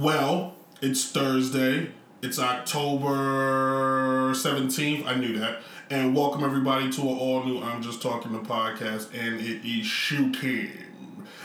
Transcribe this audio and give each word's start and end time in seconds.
Well, 0.00 0.54
it's 0.80 1.10
Thursday. 1.10 1.90
It's 2.22 2.38
October 2.38 4.30
17th. 4.32 5.04
I 5.04 5.16
knew 5.16 5.38
that. 5.38 5.58
And 5.90 6.16
welcome 6.16 6.42
everybody 6.42 6.90
to 6.92 7.02
an 7.02 7.08
all 7.08 7.44
new 7.44 7.60
I'm 7.60 7.82
Just 7.82 8.00
Talking 8.00 8.32
the 8.32 8.38
podcast, 8.38 9.12
and 9.12 9.38
it 9.38 9.68
is 9.68 9.84
shooting. 9.84 10.72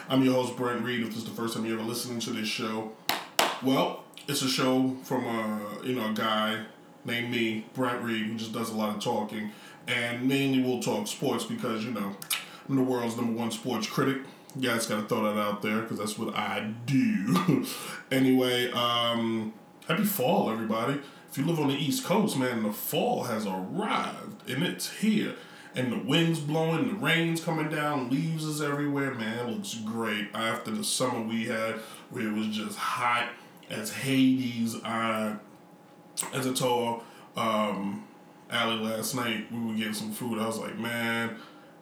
I'm 0.07 0.23
your 0.23 0.35
host, 0.35 0.55
Brent 0.55 0.81
Reed. 0.81 1.01
If 1.01 1.09
this 1.09 1.17
is 1.17 1.25
the 1.25 1.31
first 1.31 1.55
time 1.55 1.65
you're 1.65 1.77
ever 1.77 1.85
listening 1.85 2.21
to 2.21 2.29
this 2.29 2.47
show, 2.47 2.93
well, 3.61 4.05
it's 4.29 4.41
a 4.41 4.47
show 4.47 4.95
from 5.03 5.25
a 5.25 5.85
you 5.85 5.95
know 5.95 6.11
a 6.11 6.13
guy 6.13 6.63
named 7.03 7.29
me, 7.29 7.65
Brent 7.73 8.01
Reed, 8.01 8.27
who 8.27 8.35
just 8.35 8.53
does 8.53 8.69
a 8.69 8.75
lot 8.77 8.95
of 8.95 9.03
talking, 9.03 9.51
and 9.89 10.25
mainly 10.25 10.63
we'll 10.63 10.81
talk 10.81 11.07
sports 11.07 11.43
because 11.43 11.83
you 11.83 11.91
know 11.91 12.15
I'm 12.69 12.77
the 12.77 12.81
world's 12.81 13.17
number 13.17 13.33
one 13.33 13.51
sports 13.51 13.87
critic. 13.87 14.21
You 14.57 14.69
guys 14.69 14.87
gotta 14.87 15.03
throw 15.03 15.23
that 15.23 15.39
out 15.39 15.61
there 15.61 15.81
because 15.81 15.99
that's 15.99 16.17
what 16.17 16.35
I 16.35 16.73
do. 16.87 17.65
anyway, 18.11 18.71
um, 18.71 19.53
happy 19.87 20.03
fall, 20.03 20.49
everybody. 20.49 20.99
If 21.29 21.37
you 21.37 21.45
live 21.45 21.59
on 21.59 21.67
the 21.67 21.75
East 21.75 22.03
Coast, 22.03 22.37
man, 22.37 22.63
the 22.63 22.71
fall 22.71 23.25
has 23.25 23.45
arrived 23.45 24.49
and 24.49 24.63
it's 24.63 24.97
here. 24.99 25.35
And 25.75 25.91
the 25.91 25.99
wind's 25.99 26.39
blowing, 26.39 26.87
the 26.87 26.93
rain's 26.95 27.39
coming 27.43 27.69
down, 27.69 28.09
leaves 28.09 28.45
is 28.45 28.63
everywhere, 28.63 29.13
man. 29.13 29.47
It 29.47 29.51
looks 29.51 29.75
great. 29.75 30.29
After 30.33 30.71
the 30.71 30.83
summer 30.83 31.21
we 31.21 31.45
had 31.45 31.75
where 32.09 32.27
it 32.27 32.33
was 32.33 32.47
just 32.47 32.79
hot 32.79 33.29
as 33.69 33.91
Hades, 33.91 34.75
I, 34.83 35.35
as 36.33 36.47
I 36.47 36.53
told 36.53 37.03
um, 37.35 38.07
Allie 38.49 38.77
last 38.77 39.13
night, 39.13 39.51
we 39.51 39.59
were 39.59 39.73
getting 39.75 39.93
some 39.93 40.11
food. 40.11 40.39
I 40.39 40.47
was 40.47 40.57
like, 40.57 40.79
man, 40.79 41.37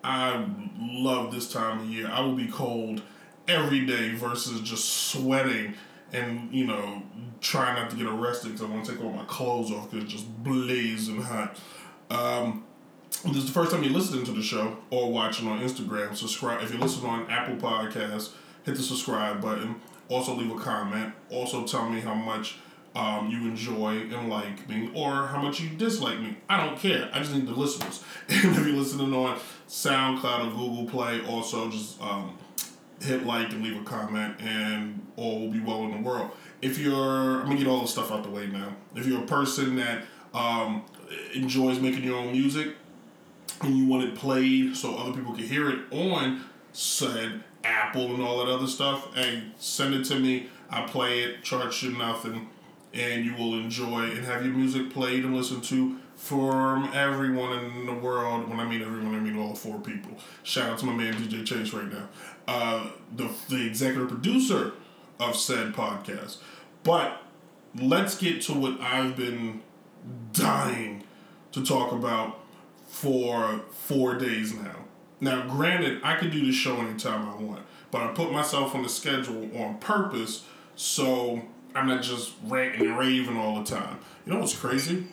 I 0.05 0.45
love 0.79 1.33
this 1.33 1.51
time 1.51 1.79
of 1.79 1.89
year. 1.89 2.07
I 2.07 2.21
will 2.21 2.35
be 2.35 2.47
cold 2.47 3.01
every 3.47 3.85
day 3.85 4.13
versus 4.13 4.61
just 4.61 4.85
sweating 5.09 5.73
and 6.13 6.53
you 6.53 6.65
know 6.65 7.01
trying 7.41 7.75
not 7.75 7.89
to 7.89 7.95
get 7.95 8.05
arrested 8.05 8.51
because 8.51 8.61
I 8.61 8.69
want 8.71 8.85
to 8.85 8.91
take 8.91 9.03
all 9.03 9.11
my 9.11 9.25
clothes 9.25 9.71
off 9.71 9.89
because 9.89 10.05
it's 10.05 10.13
just 10.13 10.43
blazing 10.43 11.21
hot. 11.21 11.59
Um, 12.11 12.65
this 13.23 13.37
is 13.37 13.47
the 13.47 13.51
first 13.51 13.71
time 13.71 13.83
you're 13.83 13.93
listening 13.93 14.23
to 14.25 14.31
the 14.31 14.43
show 14.43 14.77
or 14.91 15.11
watching 15.11 15.47
on 15.47 15.59
Instagram, 15.59 16.15
subscribe. 16.15 16.61
If 16.61 16.71
you're 16.71 16.79
listening 16.79 17.09
on 17.09 17.29
Apple 17.31 17.55
Podcasts, 17.55 18.33
hit 18.63 18.75
the 18.75 18.83
subscribe 18.83 19.41
button. 19.41 19.81
Also 20.07 20.35
leave 20.35 20.51
a 20.51 20.59
comment. 20.59 21.13
Also 21.31 21.65
tell 21.65 21.89
me 21.89 21.99
how 21.99 22.13
much 22.13 22.59
um, 22.95 23.29
you 23.29 23.41
enjoy 23.41 23.97
and 23.99 24.29
like 24.29 24.67
me 24.69 24.89
or 24.95 25.27
how 25.27 25.41
much 25.41 25.59
you 25.59 25.69
dislike 25.69 26.19
me. 26.19 26.37
I 26.49 26.65
don't 26.65 26.79
care. 26.79 27.09
I 27.13 27.19
just 27.19 27.33
need 27.33 27.47
the 27.47 27.53
listeners. 27.53 28.03
And 28.27 28.57
if 28.57 28.65
you're 28.65 28.75
listening 28.75 29.13
on 29.13 29.37
SoundCloud 29.67 30.47
or 30.47 30.49
Google 30.51 30.85
Play, 30.85 31.23
also 31.27 31.69
just 31.69 32.01
um, 32.01 32.37
hit 33.01 33.25
like 33.25 33.51
and 33.51 33.63
leave 33.63 33.79
a 33.79 33.83
comment, 33.83 34.35
and 34.39 35.05
all 35.15 35.41
will 35.41 35.51
be 35.51 35.59
well 35.59 35.83
in 35.83 35.91
the 35.91 35.97
world. 35.97 36.31
If 36.61 36.79
you're, 36.79 37.41
I'm 37.41 37.45
gonna 37.45 37.57
get 37.57 37.67
all 37.67 37.81
the 37.81 37.87
stuff 37.87 38.11
out 38.11 38.23
the 38.23 38.31
way 38.31 38.47
now. 38.47 38.75
If 38.95 39.05
you're 39.05 39.21
a 39.21 39.27
person 39.27 39.75
that 39.75 40.05
um, 40.33 40.85
enjoys 41.33 41.79
making 41.79 42.03
your 42.03 42.17
own 42.17 42.31
music 42.31 42.75
and 43.61 43.77
you 43.77 43.85
want 43.85 44.03
it 44.03 44.15
played 44.15 44.75
so 44.75 44.95
other 44.95 45.13
people 45.13 45.33
can 45.33 45.43
hear 45.43 45.69
it 45.69 45.79
on 45.91 46.43
said 46.73 47.43
Apple 47.63 48.13
and 48.13 48.23
all 48.23 48.43
that 48.43 48.51
other 48.51 48.67
stuff, 48.67 49.13
hey, 49.15 49.43
send 49.57 49.93
it 49.93 50.03
to 50.05 50.19
me. 50.19 50.49
I 50.69 50.85
play 50.85 51.21
it, 51.21 51.43
charge 51.43 51.83
you 51.83 51.95
nothing, 51.97 52.49
and 52.95 53.25
you 53.25 53.35
will 53.35 53.55
enjoy 53.55 54.03
and 54.03 54.25
have 54.25 54.45
your 54.45 54.53
music 54.53 54.89
played 54.89 55.25
and 55.25 55.35
listened 55.35 55.63
to 55.65 55.97
from 56.15 56.89
everyone 56.93 57.59
in 57.59 57.85
the 57.85 57.93
world. 57.93 58.49
When 58.49 58.59
I 58.59 58.65
mean 58.65 58.81
everyone, 58.81 59.15
I 59.15 59.19
mean 59.19 59.37
all 59.37 59.53
four 59.53 59.79
people. 59.79 60.11
Shout 60.43 60.69
out 60.69 60.79
to 60.79 60.85
my 60.85 60.93
man 60.93 61.13
DJ 61.13 61.45
Chase 61.45 61.73
right 61.73 61.91
now, 61.91 62.07
uh, 62.47 62.87
the 63.15 63.29
the 63.49 63.65
executive 63.65 64.09
producer 64.09 64.73
of 65.19 65.35
said 65.35 65.73
podcast. 65.73 66.37
But 66.83 67.21
let's 67.79 68.17
get 68.17 68.41
to 68.43 68.53
what 68.53 68.79
I've 68.79 69.15
been 69.15 69.61
dying 70.31 71.03
to 71.51 71.65
talk 71.65 71.91
about 71.91 72.39
for 72.87 73.61
four 73.71 74.15
days 74.15 74.53
now. 74.53 74.85
Now, 75.19 75.47
granted, 75.47 76.01
I 76.03 76.15
could 76.15 76.31
do 76.31 76.45
this 76.45 76.55
show 76.55 76.77
anytime 76.77 77.27
I 77.27 77.35
want, 77.41 77.65
but 77.89 78.01
I 78.01 78.07
put 78.13 78.31
myself 78.31 78.75
on 78.75 78.83
the 78.83 78.89
schedule 78.89 79.49
on 79.57 79.77
purpose 79.79 80.45
so 80.75 81.41
I'm 81.75 81.87
not 81.87 82.01
just 82.01 82.33
ranting 82.45 82.87
and 82.87 82.97
raving 82.97 83.37
all 83.37 83.61
the 83.61 83.65
time. 83.65 83.99
You 84.25 84.33
know 84.33 84.39
what's 84.39 84.55
crazy? 84.55 85.05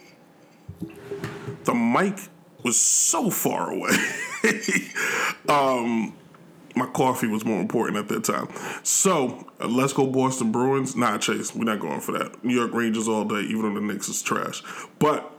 The 1.65 1.75
mic 1.75 2.19
was 2.63 2.79
so 2.81 3.31
far 3.31 3.71
away. 3.73 3.91
um, 5.49 6.15
my 6.77 6.87
coffee 6.87 7.27
was 7.27 7.45
more 7.45 7.61
important 7.61 7.99
at 7.99 8.09
that 8.09 8.25
time. 8.25 8.49
So 8.85 9.47
uh, 9.61 9.67
let's 9.67 9.93
go 9.93 10.07
Boston 10.07 10.53
Bruins. 10.53 10.95
Nah, 10.95 11.19
Chase, 11.19 11.53
we're 11.53 11.65
not 11.65 11.81
going 11.81 12.01
for 12.01 12.13
that. 12.13 12.45
New 12.45 12.55
York 12.55 12.73
Rangers 12.73 13.09
all 13.09 13.25
day, 13.25 13.41
even 13.41 13.63
though 13.63 13.81
the 13.81 13.87
Knicks 13.87 14.09
is 14.09 14.23
trash. 14.23 14.63
But 15.01 15.31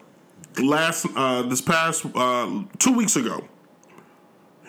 last, 0.62 1.08
uh, 1.16 1.44
this 1.44 1.62
past 1.62 2.06
uh, 2.16 2.64
two 2.80 2.94
weeks 2.94 3.16
ago, 3.16 3.48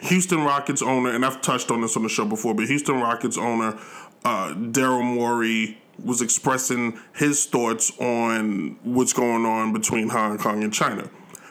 Houston 0.02 0.44
Rockets 0.44 0.82
owner, 0.82 1.10
and 1.10 1.24
I've 1.24 1.40
touched 1.40 1.72
on 1.72 1.80
this 1.80 1.96
on 1.96 2.04
the 2.04 2.08
show 2.08 2.24
before, 2.24 2.54
but 2.54 2.66
Houston 2.66 3.00
Rockets 3.00 3.38
owner 3.38 3.78
uh, 4.24 4.54
Daryl 4.54 5.02
Morey 5.02 5.78
was 6.02 6.23
expressing 6.23 6.99
his 7.14 7.46
thoughts 7.46 7.93
on 7.99 8.79
what's 8.82 9.12
going 9.12 9.46
on 9.46 9.73
between 9.73 10.08
Hong 10.08 10.38
Kong 10.38 10.62
and 10.64 10.73
China. 10.73 11.08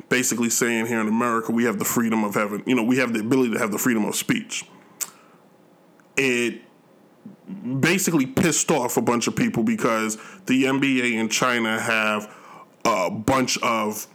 Basically 0.10 0.50
saying 0.50 0.88
here 0.88 1.00
in 1.00 1.08
America, 1.08 1.52
we 1.52 1.64
have 1.64 1.80
the 1.80 1.86
freedom 1.86 2.24
of 2.24 2.36
having, 2.36 2.64
you 2.66 2.76
know, 2.76 2.84
we 2.84 2.98
have 2.98 3.14
the 3.14 3.20
ability 3.20 3.54
to 3.54 3.60
have 3.60 3.72
the 3.72 3.78
freedom 3.78 4.06
of 4.06 4.16
speech. 4.16 4.66
It 6.18 6.62
basically 7.80 8.26
pissed 8.26 8.70
off 8.70 8.98
a 8.98 9.02
bunch 9.02 9.28
of 9.28 9.36
people 9.36 9.64
because 9.64 10.18
the 10.46 10.66
NBA 10.66 11.20
and 11.20 11.32
China 11.32 11.80
have 11.80 12.34
a 12.86 13.10
bunch 13.10 13.58
of 13.62 14.08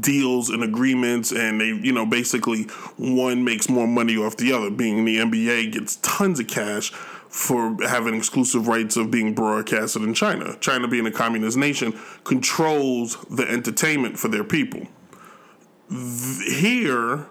deals 0.00 0.48
and 0.50 0.64
agreements 0.64 1.30
and 1.30 1.60
they 1.60 1.66
you 1.66 1.92
know 1.92 2.06
basically 2.06 2.64
one 2.96 3.44
makes 3.44 3.68
more 3.68 3.86
money 3.86 4.16
off 4.16 4.36
the 4.38 4.52
other 4.52 4.70
being 4.70 5.04
the 5.04 5.18
NBA 5.18 5.72
gets 5.72 5.96
tons 5.96 6.40
of 6.40 6.48
cash 6.48 6.90
for 7.38 7.76
having 7.86 8.16
exclusive 8.16 8.66
rights 8.66 8.96
of 8.96 9.12
being 9.12 9.32
broadcasted 9.32 10.02
in 10.02 10.12
China. 10.12 10.56
China 10.58 10.88
being 10.88 11.06
a 11.06 11.10
communist 11.10 11.56
nation 11.56 11.96
controls 12.24 13.16
the 13.30 13.48
entertainment 13.48 14.18
for 14.18 14.26
their 14.26 14.42
people. 14.42 14.88
Here 15.88 17.28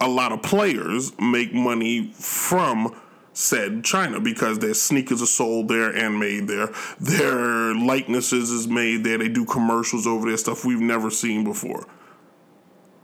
a 0.00 0.08
lot 0.08 0.32
of 0.32 0.42
players 0.42 1.12
make 1.20 1.54
money 1.54 2.10
from 2.14 3.00
said 3.32 3.84
China 3.84 4.18
because 4.18 4.58
their 4.58 4.74
sneakers 4.74 5.22
are 5.22 5.26
sold 5.26 5.68
there 5.68 5.94
and 5.94 6.18
made 6.18 6.48
there. 6.48 6.72
Their 6.98 7.72
likenesses 7.72 8.50
is 8.50 8.66
made 8.66 9.04
there. 9.04 9.16
They 9.16 9.28
do 9.28 9.44
commercials 9.44 10.08
over 10.08 10.26
there, 10.26 10.36
stuff 10.38 10.64
we've 10.64 10.80
never 10.80 11.08
seen 11.08 11.44
before. 11.44 11.86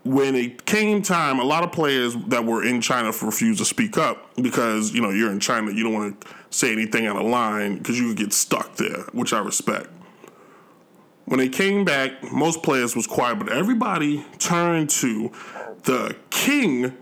When 0.04 0.34
it 0.34 0.64
came 0.64 1.02
time, 1.02 1.38
a 1.38 1.44
lot 1.44 1.62
of 1.62 1.70
players 1.70 2.16
that 2.26 2.44
were 2.44 2.64
in 2.64 2.80
China 2.80 3.12
refused 3.22 3.60
to 3.60 3.64
speak 3.64 3.96
up 3.96 4.34
because, 4.36 4.92
you 4.92 5.00
know, 5.00 5.10
you're 5.10 5.30
in 5.30 5.38
China, 5.38 5.70
you 5.70 5.84
don't 5.84 5.92
want 5.92 6.20
to 6.20 6.28
say 6.50 6.72
anything 6.72 7.06
out 7.06 7.16
of 7.16 7.26
line 7.26 7.78
because 7.78 7.98
you 7.98 8.08
could 8.08 8.16
get 8.16 8.32
stuck 8.32 8.76
there, 8.76 9.02
which 9.12 9.32
I 9.32 9.38
respect. 9.38 9.88
When 11.26 11.38
they 11.38 11.48
came 11.48 11.84
back, 11.84 12.32
most 12.32 12.64
players 12.64 12.96
was 12.96 13.06
quiet, 13.06 13.38
but 13.38 13.52
everybody 13.52 14.26
turned 14.38 14.90
to 14.90 15.30
the 15.84 16.16
king 16.30 16.96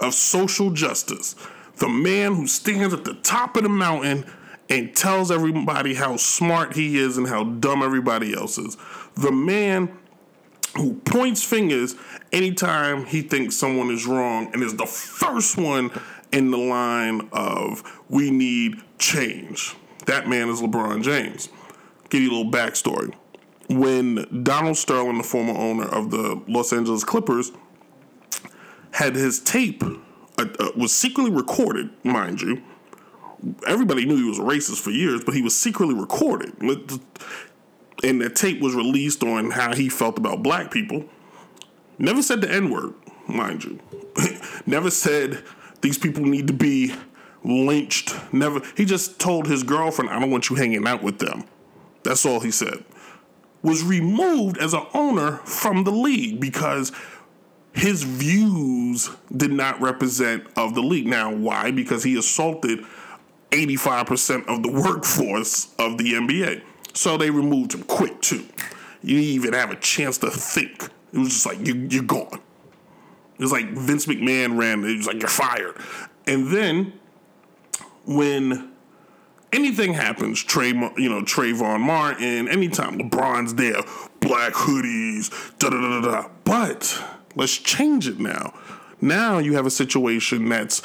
of 0.00 0.14
social 0.14 0.70
justice 0.70 1.36
the 1.76 1.88
man 1.88 2.34
who 2.34 2.46
stands 2.46 2.94
at 2.94 3.04
the 3.04 3.14
top 3.14 3.56
of 3.56 3.62
the 3.62 3.68
mountain 3.68 4.24
and 4.68 4.96
tells 4.96 5.30
everybody 5.30 5.94
how 5.94 6.16
smart 6.16 6.74
he 6.74 6.98
is 6.98 7.18
and 7.18 7.28
how 7.28 7.44
dumb 7.44 7.82
everybody 7.82 8.34
else 8.34 8.58
is. 8.58 8.76
The 9.14 9.30
man 9.30 9.96
who 10.76 10.94
points 11.04 11.42
fingers 11.42 11.94
anytime 12.32 13.06
he 13.06 13.22
thinks 13.22 13.56
someone 13.56 13.90
is 13.90 14.06
wrong 14.06 14.52
and 14.52 14.62
is 14.62 14.76
the 14.76 14.86
first 14.86 15.56
one 15.56 15.90
in 16.32 16.50
the 16.50 16.58
line 16.58 17.28
of 17.32 17.82
we 18.08 18.30
need 18.30 18.82
change. 18.98 19.74
That 20.06 20.28
man 20.28 20.48
is 20.48 20.60
LeBron 20.60 21.02
James. 21.02 21.48
Give 22.10 22.22
you 22.22 22.30
a 22.30 22.34
little 22.36 22.52
backstory. 22.52 23.14
When 23.68 24.42
Donald 24.44 24.76
Sterling, 24.76 25.18
the 25.18 25.24
former 25.24 25.58
owner 25.58 25.88
of 25.88 26.10
the 26.10 26.40
Los 26.46 26.72
Angeles 26.72 27.02
Clippers, 27.02 27.50
had 28.92 29.16
his 29.16 29.40
tape 29.40 29.82
uh, 30.38 30.46
uh, 30.58 30.70
was 30.76 30.94
secretly 30.94 31.30
recorded, 31.30 31.90
mind 32.04 32.40
you. 32.40 32.62
Everybody 33.66 34.06
knew 34.06 34.16
he 34.16 34.28
was 34.28 34.38
a 34.38 34.42
racist 34.42 34.80
for 34.80 34.90
years, 34.90 35.22
but 35.24 35.34
he 35.34 35.42
was 35.42 35.54
secretly 35.54 35.94
recorded. 35.94 36.54
And 38.04 38.20
the 38.20 38.28
tape 38.28 38.60
was 38.60 38.74
released 38.74 39.22
on 39.22 39.50
how 39.50 39.74
he 39.74 39.88
felt 39.88 40.18
about 40.18 40.42
black 40.42 40.70
people. 40.70 41.04
Never 41.98 42.22
said 42.22 42.40
the 42.40 42.52
N 42.52 42.70
word, 42.70 42.94
mind 43.26 43.64
you. 43.64 43.80
Never 44.66 44.90
said 44.90 45.42
these 45.80 45.98
people 45.98 46.24
need 46.24 46.46
to 46.48 46.52
be 46.52 46.94
lynched. 47.42 48.14
Never. 48.32 48.60
He 48.76 48.84
just 48.84 49.18
told 49.18 49.46
his 49.46 49.62
girlfriend, 49.62 50.10
I 50.10 50.18
don't 50.18 50.30
want 50.30 50.50
you 50.50 50.56
hanging 50.56 50.86
out 50.86 51.02
with 51.02 51.18
them. 51.18 51.44
That's 52.02 52.26
all 52.26 52.40
he 52.40 52.50
said. 52.50 52.84
Was 53.62 53.82
removed 53.82 54.58
as 54.58 54.74
an 54.74 54.86
owner 54.94 55.38
from 55.38 55.84
the 55.84 55.90
league 55.90 56.40
because 56.40 56.92
his 57.72 58.02
views 58.02 59.10
did 59.34 59.52
not 59.52 59.80
represent 59.80 60.46
of 60.56 60.74
the 60.74 60.80
league. 60.80 61.06
Now, 61.06 61.34
why? 61.34 61.70
Because 61.70 62.04
he 62.04 62.16
assaulted 62.16 62.84
85% 63.50 64.46
of 64.46 64.62
the 64.62 64.70
workforce 64.82 65.74
of 65.78 65.98
the 65.98 66.12
NBA. 66.12 66.62
So 66.96 67.18
they 67.18 67.30
removed 67.30 67.74
him 67.74 67.82
quick, 67.82 68.22
too. 68.22 68.46
You 69.02 69.16
didn't 69.16 69.34
even 69.34 69.52
have 69.52 69.70
a 69.70 69.76
chance 69.76 70.16
to 70.18 70.30
think. 70.30 70.88
It 71.12 71.18
was 71.18 71.28
just 71.28 71.44
like, 71.46 71.64
you, 71.66 71.74
you're 71.90 72.02
gone. 72.02 72.40
It 73.38 73.40
was 73.40 73.52
like 73.52 73.68
Vince 73.72 74.06
McMahon 74.06 74.58
ran, 74.58 74.82
it 74.82 74.96
was 74.96 75.06
like, 75.06 75.20
you're 75.20 75.28
fired. 75.28 75.76
And 76.26 76.48
then 76.50 76.94
when 78.06 78.72
anything 79.52 79.92
happens, 79.92 80.42
Trey, 80.42 80.68
you 80.68 81.08
know, 81.10 81.20
Trayvon 81.20 81.80
Martin, 81.80 82.48
anytime 82.48 82.98
LeBron's 82.98 83.54
there, 83.54 83.82
black 84.20 84.54
hoodies, 84.54 85.58
da 85.58 85.68
da 85.68 85.78
da 85.78 86.00
da. 86.00 86.28
But 86.44 86.98
let's 87.34 87.58
change 87.58 88.08
it 88.08 88.18
now. 88.18 88.54
Now 89.02 89.36
you 89.36 89.54
have 89.54 89.66
a 89.66 89.70
situation 89.70 90.48
that's 90.48 90.80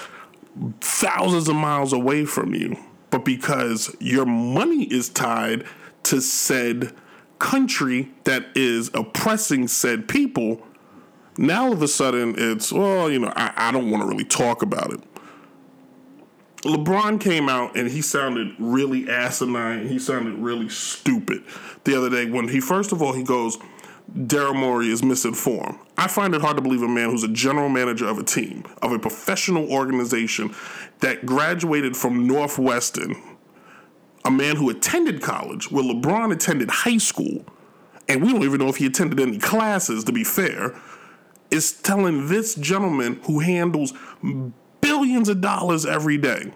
thousands 0.82 1.48
of 1.48 1.56
miles 1.56 1.94
away 1.94 2.26
from 2.26 2.54
you, 2.54 2.78
but 3.12 3.24
because 3.24 3.96
your 4.02 4.26
money 4.26 4.84
is 4.84 5.08
tied 5.08 5.64
to 6.04 6.22
said 6.22 6.94
country 7.40 8.12
that 8.24 8.46
is 8.56 8.92
oppressing 8.94 9.68
said 9.68 10.08
people, 10.08 10.62
now 11.38 11.66
all 11.66 11.74
of 11.74 11.82
a 11.82 11.88
sudden 11.88 12.36
it's, 12.38 12.72
well, 12.72 13.10
you 13.10 13.20
know, 13.20 13.34
I, 13.36 13.54
I 13.56 13.72
don't 13.72 13.90
want 13.90 14.04
to 14.04 14.08
really 14.08 14.26
talk 14.26 14.62
about 14.62 14.94
it. 14.94 15.02
LeBron 16.64 17.20
came 17.20 17.50
out 17.50 17.76
and 17.76 17.90
he 17.90 18.02
sounded 18.02 18.54
really 18.60 19.10
asinine. 19.10 19.88
He 19.88 19.98
sounded 19.98 20.36
really 20.36 20.70
stupid 20.70 21.44
the 21.84 21.96
other 21.96 22.10
day 22.10 22.30
when 22.30 22.48
he, 22.48 22.60
first 22.60 22.92
of 22.92 23.02
all, 23.02 23.14
he 23.14 23.24
goes, 23.24 23.58
Daryl 24.16 24.56
Morey 24.56 24.90
is 24.90 25.02
misinformed. 25.02 25.80
I 25.98 26.08
find 26.08 26.36
it 26.36 26.42
hard 26.42 26.58
to 26.58 26.62
believe 26.62 26.82
a 26.82 26.88
man 26.88 27.10
who's 27.10 27.24
a 27.24 27.30
general 27.30 27.70
manager 27.70 28.08
of 28.08 28.20
a 28.20 28.24
team, 28.24 28.66
of 28.82 28.92
a 28.92 29.00
professional 29.00 29.72
organization 29.72 30.54
that 31.00 31.26
graduated 31.26 31.96
from 31.96 32.28
Northwestern, 32.28 33.16
a 34.26 34.32
man 34.32 34.56
who 34.56 34.70
attended 34.70 35.22
college, 35.22 35.72
where 35.72 35.84
LeBron 35.84 36.32
attended 36.32 36.70
high 36.70 36.98
school, 36.98 37.46
and 38.08 38.22
we 38.22 38.32
don't 38.32 38.44
even 38.44 38.60
know 38.60 38.68
if 38.68 38.78
he 38.78 38.86
attended 38.86 39.20
any 39.20 39.38
classes, 39.38 40.04
to 40.04 40.12
be 40.12 40.24
fair, 40.24 40.80
is 41.50 41.74
telling 41.74 42.28
this 42.28 42.56
gentleman 42.56 43.20
who 43.24 43.40
handles 43.40 43.94
billions 44.80 45.30
of 45.30 45.42
dollars 45.42 45.86
every 45.86 46.18
day, 46.18 46.52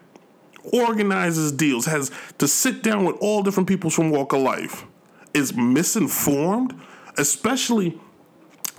organizes 0.73 1.51
deals, 1.51 1.85
has 1.85 2.11
to 2.37 2.47
sit 2.47 2.81
down 2.83 3.05
with 3.05 3.15
all 3.19 3.43
different 3.43 3.67
people 3.67 3.89
from 3.89 4.09
walk 4.09 4.33
of 4.33 4.41
life, 4.41 4.85
is 5.33 5.53
misinformed, 5.55 6.79
especially 7.17 7.99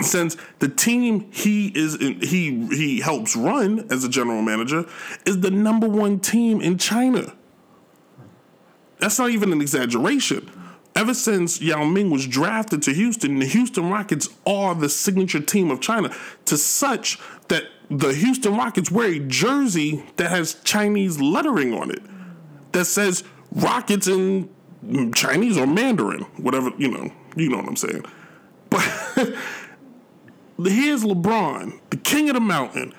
since 0.00 0.36
the 0.58 0.68
team 0.68 1.30
he 1.32 1.68
is 1.68 1.94
in, 1.94 2.20
he 2.20 2.66
he 2.68 3.00
helps 3.00 3.34
run 3.34 3.86
as 3.90 4.04
a 4.04 4.08
general 4.10 4.42
manager 4.42 4.84
is 5.24 5.40
the 5.40 5.50
number 5.50 5.88
one 5.88 6.20
team 6.20 6.60
in 6.60 6.76
China. 6.76 7.34
That's 8.98 9.18
not 9.18 9.30
even 9.30 9.52
an 9.52 9.60
exaggeration. 9.60 10.50
Ever 10.94 11.12
since 11.12 11.60
Yao 11.60 11.84
Ming 11.84 12.10
was 12.10 12.26
drafted 12.26 12.82
to 12.84 12.94
Houston, 12.94 13.38
the 13.38 13.46
Houston 13.46 13.90
Rockets 13.90 14.30
are 14.46 14.74
the 14.74 14.88
signature 14.88 15.40
team 15.40 15.70
of 15.70 15.80
China 15.80 16.14
to 16.46 16.56
such 16.56 17.18
that 17.48 17.64
the 17.90 18.14
Houston 18.14 18.56
Rockets 18.56 18.90
wear 18.90 19.08
a 19.08 19.18
jersey 19.18 20.02
that 20.16 20.30
has 20.30 20.54
Chinese 20.64 21.20
lettering 21.20 21.74
on 21.74 21.90
it 21.90 22.02
that 22.72 22.86
says 22.86 23.24
Rockets 23.52 24.08
in 24.08 24.48
Chinese 25.14 25.58
or 25.58 25.66
Mandarin, 25.66 26.22
whatever, 26.38 26.70
you 26.78 26.90
know, 26.90 27.12
you 27.36 27.50
know 27.50 27.58
what 27.58 27.68
I'm 27.68 27.76
saying. 27.76 28.04
But 28.70 28.80
here's 30.58 31.04
LeBron, 31.04 31.78
the 31.90 31.96
king 31.98 32.30
of 32.30 32.34
the 32.34 32.40
mountain. 32.40 32.94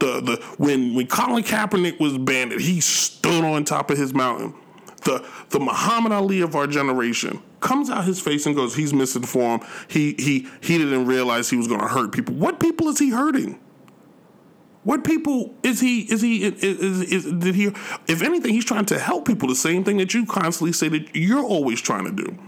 The 0.00 0.20
the 0.20 0.36
when 0.58 0.94
when 0.94 1.06
Colin 1.08 1.42
Kaepernick 1.42 1.98
was 1.98 2.16
banned, 2.18 2.52
he 2.52 2.80
stood 2.80 3.42
on 3.42 3.64
top 3.64 3.90
of 3.90 3.98
his 3.98 4.14
mountain 4.14 4.54
the 5.04 5.24
the 5.50 5.60
Muhammad 5.60 6.12
Ali 6.12 6.40
of 6.40 6.54
our 6.56 6.66
generation 6.66 7.42
comes 7.60 7.90
out 7.90 8.04
his 8.04 8.20
face 8.20 8.46
and 8.46 8.54
goes, 8.54 8.74
he's 8.74 8.92
misinformed. 8.92 9.64
He 9.88 10.14
he 10.18 10.48
he 10.60 10.78
didn't 10.78 11.06
realize 11.06 11.50
he 11.50 11.56
was 11.56 11.68
going 11.68 11.80
to 11.80 11.88
hurt 11.88 12.12
people. 12.12 12.34
What 12.34 12.60
people 12.60 12.88
is 12.88 12.98
he 12.98 13.10
hurting? 13.10 13.60
What 14.84 15.04
people 15.04 15.54
is 15.62 15.80
he 15.80 16.00
is 16.00 16.20
he 16.20 16.44
is, 16.44 16.62
is, 16.62 17.02
is, 17.02 17.32
did 17.32 17.54
he 17.54 17.66
if 18.06 18.22
anything 18.22 18.54
he's 18.54 18.64
trying 18.64 18.86
to 18.86 18.98
help 18.98 19.26
people 19.26 19.48
the 19.48 19.54
same 19.54 19.84
thing 19.84 19.98
that 19.98 20.14
you 20.14 20.24
constantly 20.24 20.72
say 20.72 20.88
that 20.88 21.14
you're 21.14 21.44
always 21.44 21.80
trying 21.80 22.04
to 22.04 22.12
do. 22.12 22.38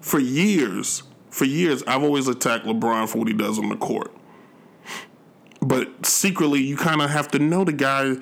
For 0.00 0.18
years, 0.18 1.04
for 1.30 1.44
years 1.44 1.82
I've 1.86 2.02
always 2.02 2.28
attacked 2.28 2.66
LeBron 2.66 3.08
for 3.08 3.18
what 3.18 3.28
he 3.28 3.34
does 3.34 3.58
on 3.58 3.68
the 3.68 3.76
court. 3.76 4.14
But 5.62 6.04
secretly 6.06 6.60
you 6.60 6.76
kind 6.76 7.00
of 7.00 7.10
have 7.10 7.28
to 7.28 7.38
know 7.38 7.64
the 7.64 7.72
guy 7.72 8.16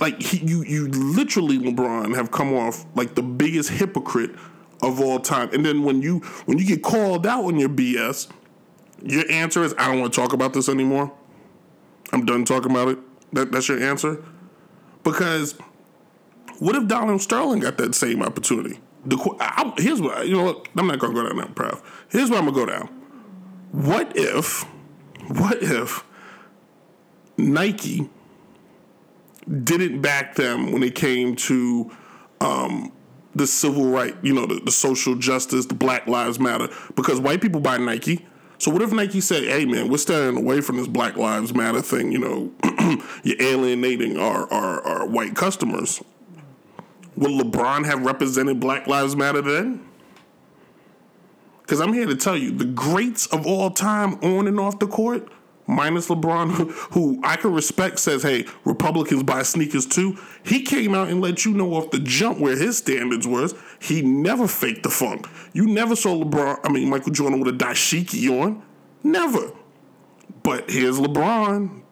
like 0.00 0.20
he, 0.20 0.38
you 0.38 0.62
you 0.64 0.88
literally 0.88 1.58
LeBron 1.58 2.14
have 2.16 2.30
come 2.30 2.54
off 2.54 2.84
like 2.94 3.14
the 3.14 3.22
biggest 3.22 3.70
hypocrite 3.70 4.32
of 4.82 5.00
all 5.00 5.20
time. 5.20 5.50
And 5.52 5.64
then 5.64 5.82
when 5.84 6.02
you 6.02 6.20
when 6.46 6.58
you 6.58 6.66
get 6.66 6.82
called 6.82 7.26
out 7.26 7.44
on 7.44 7.58
your 7.58 7.68
BS, 7.68 8.28
your 9.02 9.30
answer 9.30 9.62
is 9.62 9.74
I 9.78 9.88
don't 9.88 10.00
want 10.00 10.12
to 10.12 10.20
talk 10.20 10.32
about 10.32 10.52
this 10.52 10.68
anymore. 10.68 11.12
I'm 12.12 12.26
done 12.26 12.44
talking 12.44 12.70
about 12.70 12.88
it. 12.88 12.98
That 13.32 13.52
that's 13.52 13.68
your 13.68 13.82
answer. 13.82 14.22
Because 15.04 15.56
what 16.58 16.76
if 16.76 16.86
Donald 16.88 17.22
Sterling 17.22 17.60
got 17.60 17.78
that 17.78 17.94
same 17.94 18.22
opportunity? 18.22 18.80
The 19.04 19.16
I, 19.40 19.72
here's 19.78 20.00
what 20.00 20.26
you 20.26 20.36
know. 20.36 20.44
What, 20.44 20.68
I'm 20.76 20.86
not 20.86 20.98
gonna 20.98 21.14
go 21.14 21.26
down 21.26 21.36
that 21.38 21.54
path. 21.54 21.82
Here's 22.10 22.28
where 22.28 22.38
I'm 22.38 22.46
gonna 22.46 22.66
go 22.66 22.66
down. 22.66 22.88
What 23.72 24.12
if, 24.16 24.64
what 25.28 25.62
if 25.62 26.04
Nike 27.38 28.10
didn't 29.50 30.00
back 30.00 30.34
them 30.36 30.72
when 30.72 30.82
it 30.82 30.94
came 30.94 31.34
to 31.34 31.90
um, 32.40 32.92
the 33.34 33.46
civil 33.46 33.86
right, 33.90 34.16
you 34.22 34.32
know, 34.32 34.46
the, 34.46 34.60
the 34.60 34.70
social 34.70 35.14
justice, 35.14 35.66
the 35.66 35.74
Black 35.74 36.06
Lives 36.06 36.38
Matter, 36.38 36.68
because 36.94 37.20
white 37.20 37.40
people 37.40 37.60
buy 37.60 37.76
Nike. 37.78 38.26
So 38.58 38.70
what 38.70 38.82
if 38.82 38.92
Nike 38.92 39.20
said, 39.20 39.44
"Hey, 39.44 39.64
man, 39.64 39.88
we're 39.88 39.98
staying 39.98 40.36
away 40.36 40.60
from 40.60 40.76
this 40.76 40.86
Black 40.86 41.16
Lives 41.16 41.54
Matter 41.54 41.80
thing. 41.80 42.12
You 42.12 42.18
know, 42.18 42.52
you're 43.22 43.40
alienating 43.40 44.18
our, 44.18 44.52
our 44.52 44.82
our 44.82 45.06
white 45.06 45.34
customers." 45.34 46.02
Will 47.16 47.42
LeBron 47.42 47.84
have 47.86 48.02
represented 48.02 48.60
Black 48.60 48.86
Lives 48.86 49.16
Matter 49.16 49.42
then? 49.42 49.84
Because 51.62 51.80
I'm 51.80 51.92
here 51.92 52.06
to 52.06 52.16
tell 52.16 52.36
you, 52.36 52.50
the 52.50 52.64
greats 52.64 53.26
of 53.26 53.46
all 53.46 53.70
time 53.70 54.14
on 54.22 54.46
and 54.46 54.58
off 54.58 54.78
the 54.78 54.86
court 54.86 55.28
minus 55.70 56.08
LeBron, 56.08 56.70
who, 56.92 57.20
I 57.24 57.36
can 57.36 57.52
respect, 57.52 57.98
says, 57.98 58.22
hey, 58.22 58.44
Republicans 58.64 59.22
buy 59.22 59.42
sneakers 59.42 59.86
too. 59.86 60.18
He 60.44 60.62
came 60.62 60.94
out 60.94 61.08
and 61.08 61.20
let 61.20 61.44
you 61.44 61.52
know 61.52 61.74
off 61.74 61.90
the 61.90 61.98
jump 61.98 62.38
where 62.38 62.56
his 62.56 62.78
standards 62.78 63.26
was. 63.26 63.54
He 63.80 64.02
never 64.02 64.46
faked 64.46 64.82
the 64.82 64.90
funk. 64.90 65.26
You 65.52 65.66
never 65.66 65.96
saw 65.96 66.22
LeBron, 66.22 66.60
I 66.64 66.68
mean, 66.70 66.90
Michael 66.90 67.12
Jordan 67.12 67.40
with 67.40 67.54
a 67.54 67.56
dashiki 67.56 68.28
on. 68.28 68.62
Never. 69.02 69.52
But 70.42 70.70
here's 70.70 70.98
LeBron 70.98 71.82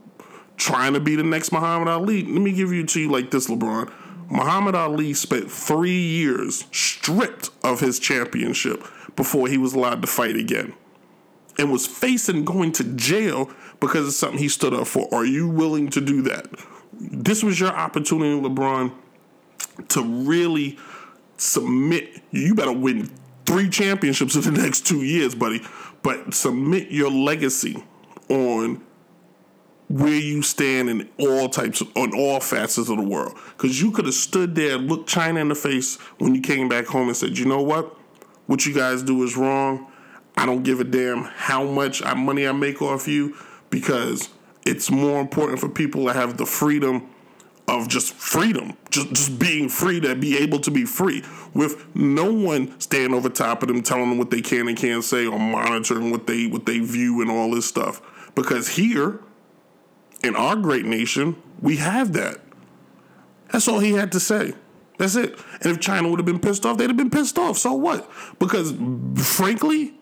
trying 0.57 0.93
to 0.95 1.01
be 1.01 1.17
the 1.17 1.23
next 1.23 1.53
Muhammad 1.53 1.89
Ali. 1.89 2.25
Let 2.25 2.43
me 2.43 2.53
give 2.53 2.73
you 2.73 2.85
to 2.85 3.01
you 3.01 3.11
like 3.11 3.31
this, 3.31 3.49
LeBron. 3.49 3.93
Muhammad 4.31 4.75
Ali 4.75 5.15
spent 5.15 5.51
three 5.51 6.01
years 6.01 6.67
stripped 6.71 7.51
of 7.65 7.81
his 7.81 7.99
championship 7.99 8.85
before 9.17 9.49
he 9.49 9.57
was 9.57 9.73
allowed 9.73 10.03
to 10.03 10.09
fight 10.09 10.37
again 10.37 10.75
and 11.59 11.73
was 11.73 11.87
facing 11.87 12.45
going 12.45 12.73
to 12.73 12.85
jail 12.85 13.51
because 13.81 14.09
it's 14.09 14.17
something 14.17 14.39
he 14.39 14.49
stood 14.49 14.75
up 14.75 14.87
for. 14.87 15.13
Are 15.15 15.25
you 15.25 15.49
willing 15.49 15.89
to 15.91 16.01
do 16.01 16.23
that? 16.23 16.47
This 16.93 17.43
was 17.43 17.61
your 17.61 17.71
opportunity, 17.71 18.41
LeBron, 18.41 18.93
to 19.89 20.03
really 20.03 20.79
submit. 21.37 22.21
You 22.31 22.55
better 22.55 22.73
win 22.73 23.11
three 23.47 23.69
championships 23.69 24.35
in 24.35 24.43
the 24.43 24.63
next 24.63 24.87
two 24.87 25.03
years, 25.03 25.35
buddy. 25.35 25.63
But 26.03 26.35
submit 26.35 26.91
your 26.91 27.11
legacy 27.11 27.83
on 28.29 28.83
where 29.89 30.19
you 30.19 30.43
stand 30.43 30.91
in 30.91 31.09
all 31.19 31.49
types 31.49 31.83
on 31.97 32.15
all 32.15 32.41
facets 32.41 32.89
of 32.89 32.97
the 32.97 33.03
world. 33.03 33.39
Because 33.57 33.81
you 33.81 33.91
could 33.91 34.05
have 34.05 34.15
stood 34.15 34.55
there, 34.55 34.77
looked 34.77 35.09
China 35.09 35.41
in 35.41 35.49
the 35.49 35.55
face 35.55 35.97
when 36.19 36.35
you 36.35 36.41
came 36.41 36.69
back 36.69 36.87
home 36.87 37.09
and 37.09 37.17
said, 37.17 37.39
you 37.39 37.47
know 37.47 37.63
what? 37.63 37.97
What 38.47 38.67
you 38.67 38.75
guys 38.75 39.03
do 39.03 39.23
is 39.23 39.37
wrong. 39.37 39.91
I 40.37 40.47
don't 40.47 40.63
give 40.63 40.81
a 40.81 40.85
damn 40.85 41.25
how 41.25 41.65
much 41.65 42.03
money 42.17 42.47
I 42.47 42.53
make 42.53 42.81
off 42.83 43.09
you 43.09 43.35
because 43.71 44.29
it's 44.65 44.91
more 44.91 45.21
important 45.21 45.61
for 45.61 45.69
people 45.69 46.07
to 46.07 46.13
have 46.13 46.37
the 46.37 46.47
freedom 46.47 47.09
of 47.69 47.87
just 47.87 48.15
freedom, 48.15 48.77
just 48.91 49.13
just 49.13 49.39
being 49.39 49.69
free 49.69 50.01
to 50.01 50.15
be 50.15 50.39
able 50.39 50.59
to 50.61 50.71
be 50.71 50.85
free 50.85 51.23
with 51.53 51.95
no 51.95 52.33
one 52.33 52.79
standing 52.81 53.15
over 53.15 53.29
top 53.29 53.63
of 53.63 53.69
them, 53.69 53.83
telling 53.83 54.09
them 54.09 54.19
what 54.19 54.31
they 54.31 54.41
can 54.41 54.69
and 54.69 54.77
can't 54.77 55.05
say, 55.05 55.27
or 55.27 55.39
monitoring 55.39 56.11
what 56.11 56.27
they 56.27 56.47
what 56.47 56.65
they 56.65 56.79
view 56.79 57.21
and 57.21 57.31
all 57.31 57.51
this 57.51 57.67
stuff. 57.67 58.01
Because 58.35 58.69
here, 58.69 59.21
in 60.23 60.35
our 60.35 60.57
great 60.57 60.87
nation, 60.87 61.37
we 61.61 61.77
have 61.77 62.15
that. 62.15 62.39
That's 63.53 63.69
all 63.69 63.81
he 63.81 63.93
had 63.93 64.13
to 64.13 64.21
say. 64.21 64.55
That's 64.99 65.15
it. 65.15 65.39
And 65.63 65.73
if 65.73 65.81
China 65.81 66.09
would 66.09 66.19
have 66.19 66.27
been 66.27 66.41
pissed 66.41 66.67
off, 66.67 66.79
they'd 66.79 66.89
have 66.89 66.97
been 66.97 67.11
pissed 67.11 67.39
off. 67.39 67.59
So 67.59 67.75
what? 67.75 68.11
Because 68.39 68.73
frankly, 69.17 69.95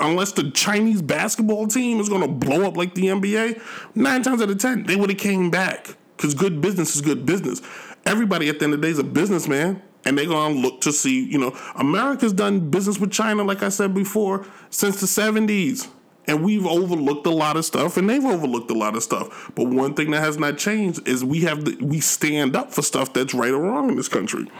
unless 0.00 0.32
the 0.32 0.50
Chinese 0.50 1.02
basketball 1.02 1.66
team 1.66 2.00
is 2.00 2.08
going 2.08 2.22
to 2.22 2.28
blow 2.28 2.66
up 2.66 2.76
like 2.76 2.94
the 2.94 3.06
NBA, 3.06 3.60
nine 3.94 4.22
times 4.22 4.40
out 4.40 4.50
of 4.50 4.58
ten 4.58 4.84
they 4.84 4.96
would 4.96 5.10
have 5.10 5.18
came 5.18 5.50
back 5.50 5.96
because 6.16 6.34
good 6.34 6.60
business 6.60 6.94
is 6.94 7.02
good 7.02 7.26
business. 7.26 7.60
everybody 8.06 8.48
at 8.48 8.58
the 8.58 8.64
end 8.64 8.74
of 8.74 8.80
the 8.80 8.86
day 8.86 8.90
is 8.90 8.98
a 8.98 9.04
businessman 9.04 9.82
and 10.04 10.18
they're 10.18 10.26
going 10.26 10.54
to 10.54 10.60
look 10.60 10.80
to 10.82 10.92
see, 10.92 11.24
you 11.24 11.38
know, 11.38 11.56
America's 11.76 12.32
done 12.32 12.70
business 12.70 12.98
with 12.98 13.10
China, 13.10 13.42
like 13.42 13.62
I 13.62 13.68
said 13.70 13.94
before, 13.94 14.46
since 14.70 15.00
the 15.00 15.06
70s. 15.06 15.88
And 16.26 16.42
we've 16.42 16.66
overlooked 16.66 17.26
a 17.26 17.30
lot 17.30 17.56
of 17.56 17.66
stuff, 17.66 17.98
and 17.98 18.08
they've 18.08 18.24
overlooked 18.24 18.70
a 18.70 18.74
lot 18.74 18.96
of 18.96 19.02
stuff. 19.02 19.50
But 19.54 19.66
one 19.66 19.94
thing 19.94 20.10
that 20.12 20.20
has 20.20 20.38
not 20.38 20.56
changed 20.56 21.06
is 21.06 21.22
we 21.22 21.40
have 21.40 21.66
the, 21.66 21.76
we 21.84 22.00
stand 22.00 22.56
up 22.56 22.72
for 22.72 22.80
stuff 22.80 23.12
that's 23.12 23.34
right 23.34 23.50
or 23.50 23.60
wrong 23.60 23.90
in 23.90 23.96
this 23.96 24.08
country. 24.08 24.50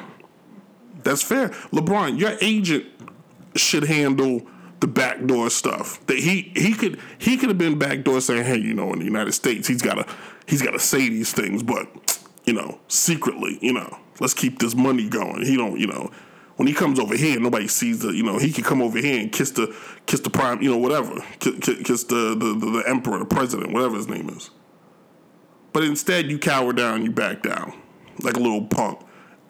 That's 1.02 1.22
fair. 1.22 1.50
LeBron, 1.72 2.18
your 2.18 2.36
agent 2.42 2.86
should 3.56 3.84
handle 3.84 4.46
the 4.84 4.88
backdoor 4.88 5.48
stuff. 5.48 6.04
That 6.08 6.18
he 6.18 6.52
he 6.54 6.74
could 6.74 7.00
he 7.16 7.38
could 7.38 7.48
have 7.48 7.56
been 7.56 7.78
backdoor 7.78 8.20
saying, 8.20 8.44
hey, 8.44 8.58
you 8.58 8.74
know, 8.74 8.92
in 8.92 8.98
the 8.98 9.06
United 9.06 9.32
States, 9.32 9.66
he's 9.66 9.80
gotta 9.80 10.06
he's 10.46 10.60
gotta 10.60 10.78
say 10.78 11.08
these 11.08 11.32
things, 11.32 11.62
but 11.62 11.88
you 12.44 12.52
know, 12.52 12.78
secretly, 12.88 13.58
you 13.62 13.72
know, 13.72 13.98
let's 14.20 14.34
keep 14.34 14.58
this 14.58 14.74
money 14.74 15.08
going. 15.08 15.42
He 15.42 15.56
don't, 15.56 15.80
you 15.80 15.86
know, 15.86 16.10
when 16.56 16.68
he 16.68 16.74
comes 16.74 17.00
over 17.00 17.16
here, 17.16 17.40
nobody 17.40 17.66
sees 17.66 18.00
the, 18.00 18.10
you 18.10 18.22
know, 18.22 18.36
he 18.36 18.52
can 18.52 18.62
come 18.62 18.82
over 18.82 18.98
here 18.98 19.18
and 19.22 19.32
kiss 19.32 19.52
the 19.52 19.74
kiss 20.04 20.20
the 20.20 20.28
prime, 20.28 20.60
you 20.60 20.70
know, 20.70 20.76
whatever, 20.76 21.24
kiss, 21.38 21.54
kiss 21.82 22.04
the, 22.04 22.36
the 22.38 22.54
the 22.54 22.70
the 22.70 22.84
emperor, 22.86 23.18
the 23.18 23.24
president, 23.24 23.72
whatever 23.72 23.96
his 23.96 24.06
name 24.06 24.28
is. 24.28 24.50
But 25.72 25.84
instead, 25.84 26.30
you 26.30 26.38
cower 26.38 26.74
down, 26.74 27.04
you 27.04 27.10
back 27.10 27.42
down 27.42 27.72
like 28.20 28.36
a 28.36 28.40
little 28.40 28.66
punk 28.66 29.00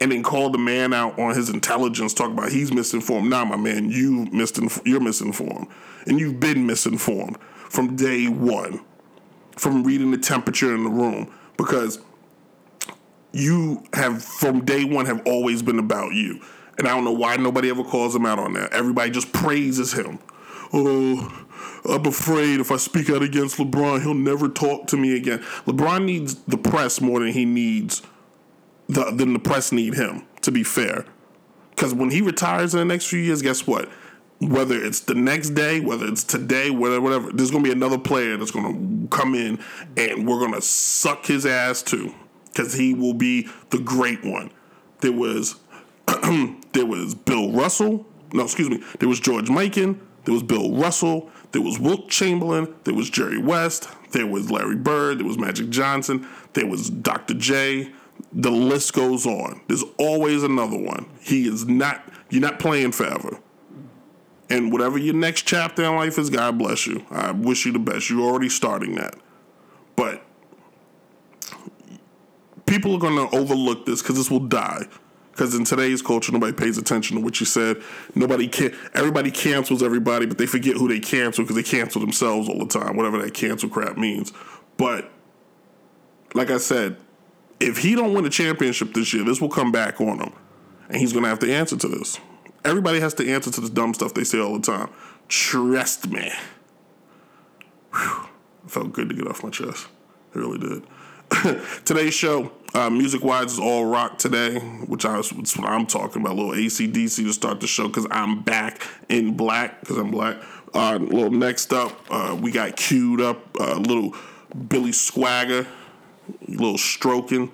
and 0.04 0.12
then 0.12 0.22
call 0.22 0.50
the 0.50 0.58
man 0.58 0.92
out 0.92 1.18
on 1.18 1.34
his 1.34 1.48
intelligence, 1.48 2.12
talk 2.12 2.30
about 2.30 2.52
he's 2.52 2.70
misinformed. 2.70 3.30
Nah, 3.30 3.46
my 3.46 3.56
man, 3.56 3.88
you 3.90 4.28
you're 4.84 5.00
misinformed, 5.00 5.66
and 6.06 6.20
you've 6.20 6.38
been 6.38 6.66
misinformed 6.66 7.38
from 7.70 7.96
day 7.96 8.28
one, 8.28 8.84
from 9.56 9.82
reading 9.82 10.10
the 10.10 10.18
temperature 10.18 10.74
in 10.74 10.84
the 10.84 10.90
room, 10.90 11.32
because 11.56 12.00
you 13.32 13.82
have 13.94 14.22
from 14.22 14.66
day 14.66 14.84
one 14.84 15.06
have 15.06 15.26
always 15.26 15.62
been 15.62 15.78
about 15.78 16.12
you, 16.12 16.38
and 16.76 16.86
I 16.86 16.90
don't 16.90 17.04
know 17.04 17.12
why 17.12 17.36
nobody 17.36 17.70
ever 17.70 17.82
calls 17.82 18.14
him 18.14 18.26
out 18.26 18.38
on 18.38 18.52
that. 18.52 18.74
Everybody 18.74 19.10
just 19.10 19.32
praises 19.32 19.94
him. 19.94 20.18
Oh, 20.74 21.46
I'm 21.88 22.04
afraid 22.04 22.60
if 22.60 22.70
I 22.70 22.76
speak 22.76 23.08
out 23.08 23.22
against 23.22 23.56
LeBron, 23.56 24.02
he'll 24.02 24.12
never 24.12 24.50
talk 24.50 24.86
to 24.88 24.98
me 24.98 25.16
again. 25.16 25.38
LeBron 25.64 26.04
needs 26.04 26.34
the 26.44 26.58
press 26.58 27.00
more 27.00 27.20
than 27.20 27.32
he 27.32 27.46
needs 27.46 28.02
the, 28.88 29.10
then 29.12 29.32
the 29.32 29.38
press 29.38 29.72
need 29.72 29.94
him. 29.94 30.26
To 30.42 30.50
be 30.50 30.62
fair, 30.62 31.06
because 31.70 31.94
when 31.94 32.10
he 32.10 32.20
retires 32.20 32.74
in 32.74 32.78
the 32.78 32.84
next 32.84 33.06
few 33.06 33.18
years, 33.18 33.40
guess 33.40 33.66
what? 33.66 33.88
Whether 34.40 34.82
it's 34.82 35.00
the 35.00 35.14
next 35.14 35.50
day, 35.50 35.80
whether 35.80 36.06
it's 36.06 36.22
today, 36.22 36.70
whatever, 36.70 37.00
whatever, 37.00 37.32
there's 37.32 37.50
gonna 37.50 37.64
be 37.64 37.72
another 37.72 37.98
player 37.98 38.36
that's 38.36 38.50
gonna 38.50 39.08
come 39.08 39.34
in 39.34 39.58
and 39.96 40.26
we're 40.28 40.38
gonna 40.38 40.60
suck 40.60 41.24
his 41.24 41.46
ass 41.46 41.82
too, 41.82 42.14
because 42.46 42.74
he 42.74 42.92
will 42.92 43.14
be 43.14 43.48
the 43.70 43.78
great 43.78 44.22
one. 44.24 44.50
There 45.00 45.12
was 45.12 45.56
there 46.72 46.86
was 46.86 47.14
Bill 47.14 47.52
Russell. 47.52 48.06
No, 48.32 48.44
excuse 48.44 48.68
me. 48.68 48.82
There 48.98 49.08
was 49.08 49.20
George 49.20 49.48
Mikan. 49.48 49.98
There 50.24 50.34
was 50.34 50.42
Bill 50.42 50.72
Russell. 50.72 51.30
There 51.52 51.62
was 51.62 51.78
Wilt 51.78 52.08
Chamberlain. 52.08 52.74
There 52.84 52.94
was 52.94 53.08
Jerry 53.08 53.38
West. 53.38 53.88
There 54.12 54.26
was 54.26 54.50
Larry 54.50 54.76
Bird. 54.76 55.18
There 55.18 55.26
was 55.26 55.38
Magic 55.38 55.70
Johnson. 55.70 56.26
There 56.52 56.66
was 56.66 56.90
Dr. 56.90 57.34
J 57.34 57.92
the 58.34 58.50
list 58.50 58.92
goes 58.92 59.26
on. 59.26 59.60
There's 59.68 59.84
always 59.96 60.42
another 60.42 60.76
one. 60.76 61.06
He 61.20 61.46
is 61.46 61.66
not, 61.66 62.02
you're 62.30 62.42
not 62.42 62.58
playing 62.58 62.92
forever. 62.92 63.38
And 64.50 64.72
whatever 64.72 64.98
your 64.98 65.14
next 65.14 65.42
chapter 65.42 65.84
in 65.84 65.94
life 65.94 66.18
is, 66.18 66.30
God 66.30 66.58
bless 66.58 66.86
you. 66.86 67.04
I 67.10 67.30
wish 67.30 67.64
you 67.64 67.72
the 67.72 67.78
best. 67.78 68.10
You're 68.10 68.20
already 68.20 68.48
starting 68.48 68.96
that. 68.96 69.14
But 69.96 70.22
people 72.66 72.94
are 72.94 72.98
going 72.98 73.28
to 73.28 73.36
overlook 73.36 73.86
this 73.86 74.02
because 74.02 74.16
this 74.16 74.30
will 74.30 74.40
die. 74.40 74.86
Because 75.30 75.54
in 75.54 75.64
today's 75.64 76.02
culture, 76.02 76.30
nobody 76.30 76.52
pays 76.52 76.78
attention 76.78 77.16
to 77.16 77.22
what 77.22 77.40
you 77.40 77.46
said. 77.46 77.82
Nobody 78.14 78.46
can. 78.46 78.72
Everybody 78.94 79.32
cancels 79.32 79.82
everybody, 79.82 80.26
but 80.26 80.38
they 80.38 80.46
forget 80.46 80.76
who 80.76 80.86
they 80.86 81.00
cancel 81.00 81.42
because 81.42 81.56
they 81.56 81.64
cancel 81.64 82.00
themselves 82.00 82.48
all 82.48 82.58
the 82.58 82.66
time. 82.66 82.96
Whatever 82.96 83.20
that 83.22 83.34
cancel 83.34 83.68
crap 83.68 83.96
means. 83.96 84.32
But 84.76 85.10
like 86.34 86.50
I 86.50 86.58
said, 86.58 86.98
if 87.60 87.78
he 87.78 87.94
don't 87.94 88.14
win 88.14 88.24
a 88.24 88.30
championship 88.30 88.94
this 88.94 89.12
year, 89.12 89.24
this 89.24 89.40
will 89.40 89.48
come 89.48 89.72
back 89.72 90.00
on 90.00 90.18
him, 90.18 90.32
and 90.88 90.96
he's 90.96 91.12
gonna 91.12 91.28
have 91.28 91.38
to 91.40 91.52
answer 91.52 91.76
to 91.76 91.88
this. 91.88 92.18
Everybody 92.64 93.00
has 93.00 93.14
to 93.14 93.30
answer 93.30 93.50
to 93.50 93.60
this 93.60 93.70
dumb 93.70 93.94
stuff 93.94 94.14
they 94.14 94.24
say 94.24 94.38
all 94.38 94.54
the 94.54 94.62
time. 94.62 94.88
Trust 95.28 96.08
me. 96.08 96.32
Whew. 97.94 98.28
Felt 98.66 98.92
good 98.92 99.10
to 99.10 99.14
get 99.14 99.26
off 99.26 99.42
my 99.42 99.50
chest. 99.50 99.86
It 100.34 100.38
really 100.38 100.58
did. 100.58 100.82
Today's 101.84 102.14
show, 102.14 102.50
uh, 102.74 102.88
music 102.90 103.22
wise, 103.22 103.52
is 103.52 103.58
all 103.58 103.84
rock 103.84 104.18
today, 104.18 104.58
which 104.58 105.04
I 105.04 105.18
was, 105.18 105.32
what 105.32 105.68
I'm 105.68 105.86
talking 105.86 106.22
about. 106.22 106.34
A 106.34 106.40
little 106.40 106.52
ACDC 106.52 107.16
to 107.24 107.32
start 107.32 107.60
the 107.60 107.66
show 107.66 107.88
because 107.88 108.06
I'm 108.10 108.42
back 108.42 108.82
in 109.08 109.36
black 109.36 109.80
because 109.80 109.98
I'm 109.98 110.10
black. 110.10 110.36
Uh, 110.72 110.96
little 110.96 111.30
next 111.30 111.72
up, 111.72 111.92
uh, 112.10 112.36
we 112.40 112.50
got 112.50 112.76
queued 112.76 113.20
up 113.20 113.56
a 113.56 113.74
uh, 113.74 113.78
little 113.78 114.14
Billy 114.68 114.90
Squier 114.90 115.66
little 116.48 116.78
stroking. 116.78 117.50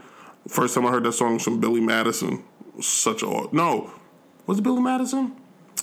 First 0.49 0.75
time 0.75 0.87
I 0.87 0.91
heard 0.91 1.05
that 1.05 1.13
song 1.13 1.35
was 1.35 1.43
from 1.43 1.61
Billy 1.61 1.81
Madison. 1.81 2.43
Such 2.81 3.23
a 3.23 3.49
no, 3.53 3.93
was 4.47 4.59
it 4.59 4.63
Billy 4.63 4.81
Madison? 4.81 5.37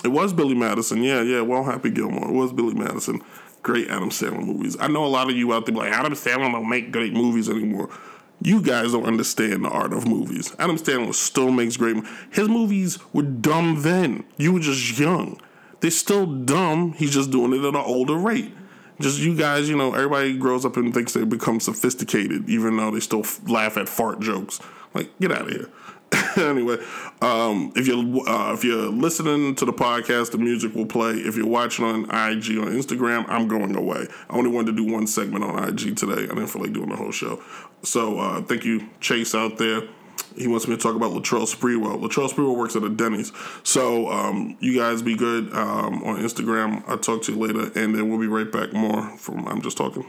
It 0.04 0.10
was 0.10 0.34
Billy 0.34 0.56
Madison. 0.56 1.04
Yeah, 1.04 1.22
yeah. 1.22 1.42
Well, 1.42 1.64
Happy 1.64 1.90
Gilmore. 1.90 2.30
It 2.30 2.34
was 2.34 2.54
Billy 2.54 2.74
Madison. 2.74 3.22
Great 3.64 3.90
Adam 3.90 4.10
Sandler 4.10 4.46
movies. 4.46 4.78
I 4.80 4.88
know 4.88 5.06
a 5.06 5.08
lot 5.08 5.30
of 5.30 5.36
you 5.36 5.54
out 5.54 5.66
there 5.66 5.76
like 5.76 5.92
Adam 5.92 6.14
Sandler 6.14 6.52
don't 6.52 6.70
make 6.70 6.92
great 6.92 7.14
movies 7.14 7.50
anymore. 7.50 7.90
You 8.42 8.62
guys 8.62 8.92
don't 8.92 9.06
understand 9.06 9.66
the 9.66 9.70
art 9.70 9.94
of 9.94 10.08
movies. 10.08 10.56
Adam 10.60 10.78
Sandler 10.78 11.14
still 11.14 11.52
makes 11.52 11.76
great. 11.76 11.98
His 12.32 12.48
movies 12.48 13.00
were 13.14 13.24
dumb 13.24 13.82
then. 13.82 14.24
You 14.38 14.54
were 14.54 14.60
just 14.60 15.00
young. 15.00 15.42
They're 15.80 15.92
still 15.92 16.26
dumb. 16.26 16.94
He's 16.94 17.14
just 17.14 17.32
doing 17.32 17.54
it 17.54 17.60
at 17.60 17.70
an 17.70 17.76
older 17.76 18.16
rate. 18.16 18.54
Just 19.00 19.20
you 19.20 19.36
guys, 19.36 19.70
you 19.70 19.78
know, 19.78 19.94
everybody 19.94 20.38
grows 20.38 20.66
up 20.66 20.78
and 20.78 20.94
thinks 20.94 21.14
they 21.14 21.24
become 21.24 21.60
sophisticated, 21.60 22.50
even 22.50 22.78
though 22.78 22.92
they 22.92 23.00
still 23.00 23.20
f- 23.22 23.40
laugh 23.48 23.78
at 23.78 23.88
fart 23.88 24.20
jokes. 24.20 24.60
Like, 24.94 25.18
get 25.20 25.32
out 25.32 25.42
of 25.42 25.50
here. 25.50 25.70
anyway, 26.38 26.78
um, 27.22 27.72
if 27.76 27.86
you're 27.86 28.30
uh, 28.30 28.54
if 28.54 28.64
you're 28.64 28.90
listening 28.90 29.56
to 29.56 29.66
the 29.66 29.74
podcast, 29.74 30.32
the 30.32 30.38
music 30.38 30.74
will 30.74 30.86
play. 30.86 31.16
If 31.16 31.36
you're 31.36 31.46
watching 31.46 31.84
on 31.84 32.04
IG 32.06 32.58
on 32.58 32.70
Instagram, 32.70 33.26
I'm 33.28 33.48
going 33.50 33.76
away. 33.76 34.08
I 34.30 34.38
only 34.38 34.50
wanted 34.50 34.78
to 34.78 34.86
do 34.86 34.92
one 34.92 35.06
segment 35.06 35.44
on 35.44 35.68
IG 35.68 35.98
today. 35.98 36.24
I 36.24 36.28
didn't 36.28 36.48
feel 36.48 36.62
like 36.62 36.72
doing 36.72 36.90
the 36.90 36.96
whole 36.96 37.12
show. 37.12 37.44
So 37.84 38.20
uh, 38.20 38.42
thank 38.42 38.64
you, 38.64 38.90
Chase, 39.02 39.36
out 39.36 39.58
there 39.58 39.82
he 40.38 40.48
wants 40.48 40.68
me 40.68 40.76
to 40.76 40.82
talk 40.82 40.96
about 40.96 41.12
Latrell 41.12 41.48
Sprewell. 41.48 42.02
Latrell 42.02 42.30
Sprewell 42.30 42.56
works 42.56 42.76
at 42.76 42.84
a 42.84 42.90
Denny's. 42.90 43.32
So 43.64 44.10
um, 44.10 44.58
you 44.60 44.78
guys 44.78 45.02
be 45.02 45.16
good 45.16 45.54
um, 45.54 46.04
on 46.04 46.18
Instagram. 46.18 46.84
I'll 46.88 46.98
talk 46.98 47.24
to 47.24 47.34
you 47.34 47.40
later, 47.40 47.72
and 47.80 47.96
then 47.96 48.10
we'll 48.10 48.20
be 48.20 48.28
right 48.28 48.52
back 48.52 48.74
more 48.74 49.18
from 49.18 49.48
I'm 49.48 49.62
Just 49.62 49.78
Talking. 49.78 50.06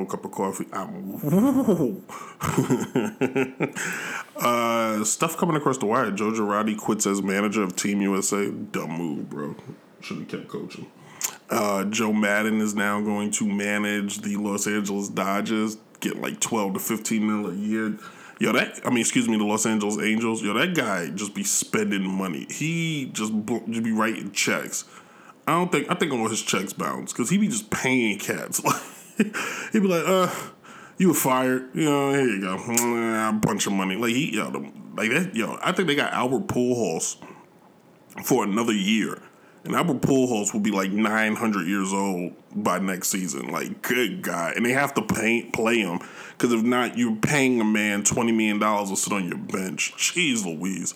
Whole 0.00 0.06
cup 0.06 0.24
of 0.24 0.30
coffee. 0.30 0.64
I'm 0.72 1.20
uh, 4.36 5.04
stuff 5.04 5.36
coming 5.36 5.56
across 5.56 5.76
the 5.76 5.84
wire. 5.84 6.10
Joe 6.10 6.30
Girardi 6.30 6.78
quits 6.78 7.06
as 7.06 7.22
manager 7.22 7.62
of 7.62 7.76
Team 7.76 8.00
USA. 8.00 8.50
Dumb 8.50 8.92
move, 8.92 9.28
bro. 9.28 9.54
Should 10.00 10.20
have 10.20 10.28
kept 10.28 10.48
coaching. 10.48 10.90
Uh, 11.50 11.84
Joe 11.84 12.14
Maddon 12.14 12.62
is 12.62 12.74
now 12.74 13.02
going 13.02 13.30
to 13.32 13.46
manage 13.46 14.22
the 14.22 14.36
Los 14.36 14.66
Angeles 14.66 15.10
Dodgers, 15.10 15.76
get 16.00 16.18
like 16.18 16.40
twelve 16.40 16.72
to 16.72 16.80
fifteen 16.80 17.26
mil 17.26 17.50
a 17.50 17.54
year. 17.54 17.98
Yo, 18.38 18.52
that 18.52 18.80
I 18.86 18.88
mean, 18.88 19.00
excuse 19.00 19.28
me, 19.28 19.36
the 19.36 19.44
Los 19.44 19.66
Angeles 19.66 19.98
Angels. 19.98 20.42
Yo, 20.42 20.54
that 20.54 20.74
guy 20.74 21.10
just 21.10 21.34
be 21.34 21.44
spending 21.44 22.08
money. 22.08 22.46
He 22.48 23.10
just 23.12 23.34
just 23.68 23.82
be 23.82 23.92
writing 23.92 24.32
checks. 24.32 24.86
I 25.46 25.52
don't 25.52 25.70
think 25.70 25.90
I 25.90 25.94
think 25.94 26.10
all 26.14 26.30
his 26.30 26.40
checks 26.40 26.72
bounce 26.72 27.12
because 27.12 27.28
he 27.28 27.36
be 27.36 27.48
just 27.48 27.70
paying 27.70 28.18
cats. 28.18 28.62
he 29.72 29.80
be 29.80 29.86
like, 29.86 30.04
uh, 30.06 30.32
you 30.98 31.08
were 31.08 31.14
fired. 31.14 31.68
You 31.74 31.84
know, 31.84 32.12
here 32.12 32.28
you 32.28 32.40
go, 32.40 32.54
a 32.54 33.32
bunch 33.32 33.66
of 33.66 33.72
money. 33.72 33.96
Like 33.96 34.12
he, 34.12 34.36
yo, 34.36 34.50
like 34.96 35.10
that. 35.10 35.34
Yo, 35.34 35.58
I 35.62 35.72
think 35.72 35.88
they 35.88 35.94
got 35.94 36.12
Albert 36.12 36.46
Pujols 36.46 37.16
for 38.24 38.44
another 38.44 38.72
year, 38.72 39.22
and 39.64 39.74
Albert 39.74 40.02
Pujols 40.02 40.52
will 40.52 40.60
be 40.60 40.70
like 40.70 40.90
nine 40.90 41.36
hundred 41.36 41.66
years 41.66 41.92
old 41.92 42.34
by 42.54 42.78
next 42.78 43.08
season. 43.08 43.48
Like, 43.48 43.82
good 43.82 44.22
guy, 44.22 44.52
and 44.56 44.64
they 44.64 44.72
have 44.72 44.94
to 44.94 45.02
pay 45.02 45.42
play 45.44 45.80
him 45.80 46.00
because 46.32 46.52
if 46.52 46.62
not, 46.62 46.96
you're 46.96 47.16
paying 47.16 47.60
a 47.60 47.64
man 47.64 48.04
twenty 48.04 48.32
million 48.32 48.58
dollars 48.58 48.90
to 48.90 48.96
sit 48.96 49.12
on 49.12 49.28
your 49.28 49.38
bench. 49.38 49.92
Jeez, 49.96 50.44
Louise. 50.44 50.94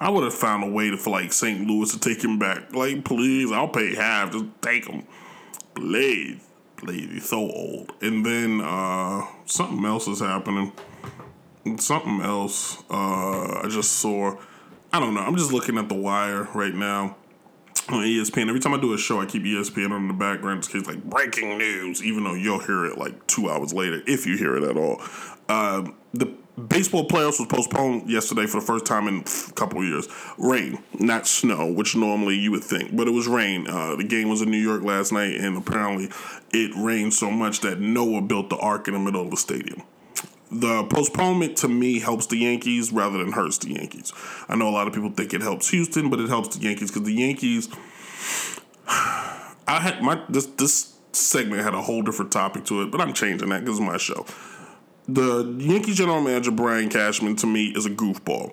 I 0.00 0.10
would 0.10 0.24
have 0.24 0.34
found 0.34 0.64
a 0.64 0.66
way 0.66 0.90
to 0.90 0.96
for 0.96 1.10
like 1.10 1.32
St. 1.32 1.66
Louis 1.66 1.90
to 1.92 2.00
take 2.00 2.22
him 2.22 2.38
back. 2.38 2.74
Like, 2.74 3.04
please, 3.04 3.52
I'll 3.52 3.68
pay 3.68 3.94
half. 3.94 4.32
Just 4.32 4.46
take 4.60 4.86
him. 4.86 5.06
Please. 5.74 6.40
He's 6.86 7.28
so 7.28 7.38
old. 7.38 7.92
And 8.00 8.24
then 8.24 8.60
uh 8.60 9.26
something 9.46 9.84
else 9.84 10.08
is 10.08 10.20
happening. 10.20 10.72
Something 11.78 12.20
else. 12.20 12.82
Uh 12.90 13.60
I 13.62 13.68
just 13.68 13.92
saw 13.92 14.36
I 14.92 15.00
don't 15.00 15.14
know. 15.14 15.20
I'm 15.20 15.36
just 15.36 15.52
looking 15.52 15.78
at 15.78 15.88
the 15.88 15.94
wire 15.94 16.48
right 16.54 16.74
now 16.74 17.16
on 17.88 18.04
ESPN. 18.04 18.48
Every 18.48 18.60
time 18.60 18.74
I 18.74 18.80
do 18.80 18.94
a 18.94 18.98
show, 18.98 19.20
I 19.20 19.26
keep 19.26 19.42
ESPN 19.42 19.90
on 19.90 20.08
the 20.08 20.14
background 20.14 20.62
just 20.62 20.72
case 20.72 20.86
like 20.86 21.02
breaking 21.04 21.58
news, 21.58 22.02
even 22.02 22.24
though 22.24 22.34
you'll 22.34 22.60
hear 22.60 22.84
it 22.86 22.98
like 22.98 23.26
two 23.26 23.50
hours 23.50 23.72
later, 23.72 24.02
if 24.06 24.26
you 24.26 24.36
hear 24.36 24.56
it 24.56 24.64
at 24.64 24.76
all. 24.76 25.02
Uh, 25.48 25.90
the 26.12 26.32
baseball 26.68 27.06
playoffs 27.06 27.38
was 27.38 27.46
postponed 27.48 28.10
yesterday 28.10 28.46
for 28.46 28.60
the 28.60 28.66
first 28.66 28.86
time 28.86 29.08
in 29.08 29.20
a 29.20 29.52
couple 29.52 29.84
years. 29.84 30.08
Rain, 30.38 30.82
not 30.98 31.26
snow, 31.26 31.70
which 31.70 31.96
normally 31.96 32.36
you 32.36 32.50
would 32.50 32.64
think, 32.64 32.96
but 32.96 33.08
it 33.08 33.12
was 33.12 33.26
rain. 33.26 33.66
Uh, 33.68 33.96
the 33.96 34.04
game 34.04 34.28
was 34.28 34.42
in 34.42 34.50
New 34.50 34.58
York 34.58 34.82
last 34.82 35.12
night, 35.12 35.34
and 35.34 35.56
apparently 35.56 36.10
it 36.52 36.72
rained 36.76 37.14
so 37.14 37.30
much 37.30 37.60
that 37.60 37.80
Noah 37.80 38.22
built 38.22 38.50
the 38.50 38.56
ark 38.56 38.88
in 38.88 38.94
the 38.94 39.00
middle 39.00 39.22
of 39.22 39.30
the 39.30 39.36
stadium 39.36 39.82
the 40.50 40.84
postponement 40.84 41.56
to 41.58 41.68
me 41.68 41.98
helps 41.98 42.26
the 42.26 42.36
Yankees 42.36 42.92
rather 42.92 43.18
than 43.18 43.32
hurts 43.32 43.58
the 43.58 43.72
Yankees. 43.72 44.12
I 44.48 44.56
know 44.56 44.68
a 44.68 44.70
lot 44.70 44.86
of 44.86 44.92
people 44.92 45.10
think 45.10 45.34
it 45.34 45.42
helps 45.42 45.70
Houston, 45.70 46.10
but 46.10 46.20
it 46.20 46.28
helps 46.28 46.56
the 46.56 46.62
Yankees 46.62 46.90
because 46.90 47.06
the 47.06 47.14
Yankees. 47.14 47.68
I 48.86 49.80
had 49.80 50.02
my 50.02 50.22
this 50.28 50.46
this 50.46 50.94
segment 51.12 51.62
had 51.62 51.74
a 51.74 51.82
whole 51.82 52.02
different 52.02 52.30
topic 52.30 52.64
to 52.66 52.82
it, 52.82 52.90
but 52.90 53.00
I'm 53.00 53.12
changing 53.12 53.48
that 53.48 53.60
because 53.60 53.78
it's 53.78 53.86
my 53.86 53.96
show. 53.96 54.26
The 55.08 55.56
Yankees 55.58 55.96
general 55.96 56.20
manager 56.20 56.50
Brian 56.50 56.88
Cashman 56.88 57.36
to 57.36 57.46
me 57.46 57.66
is 57.68 57.86
a 57.86 57.90
goofball. 57.90 58.52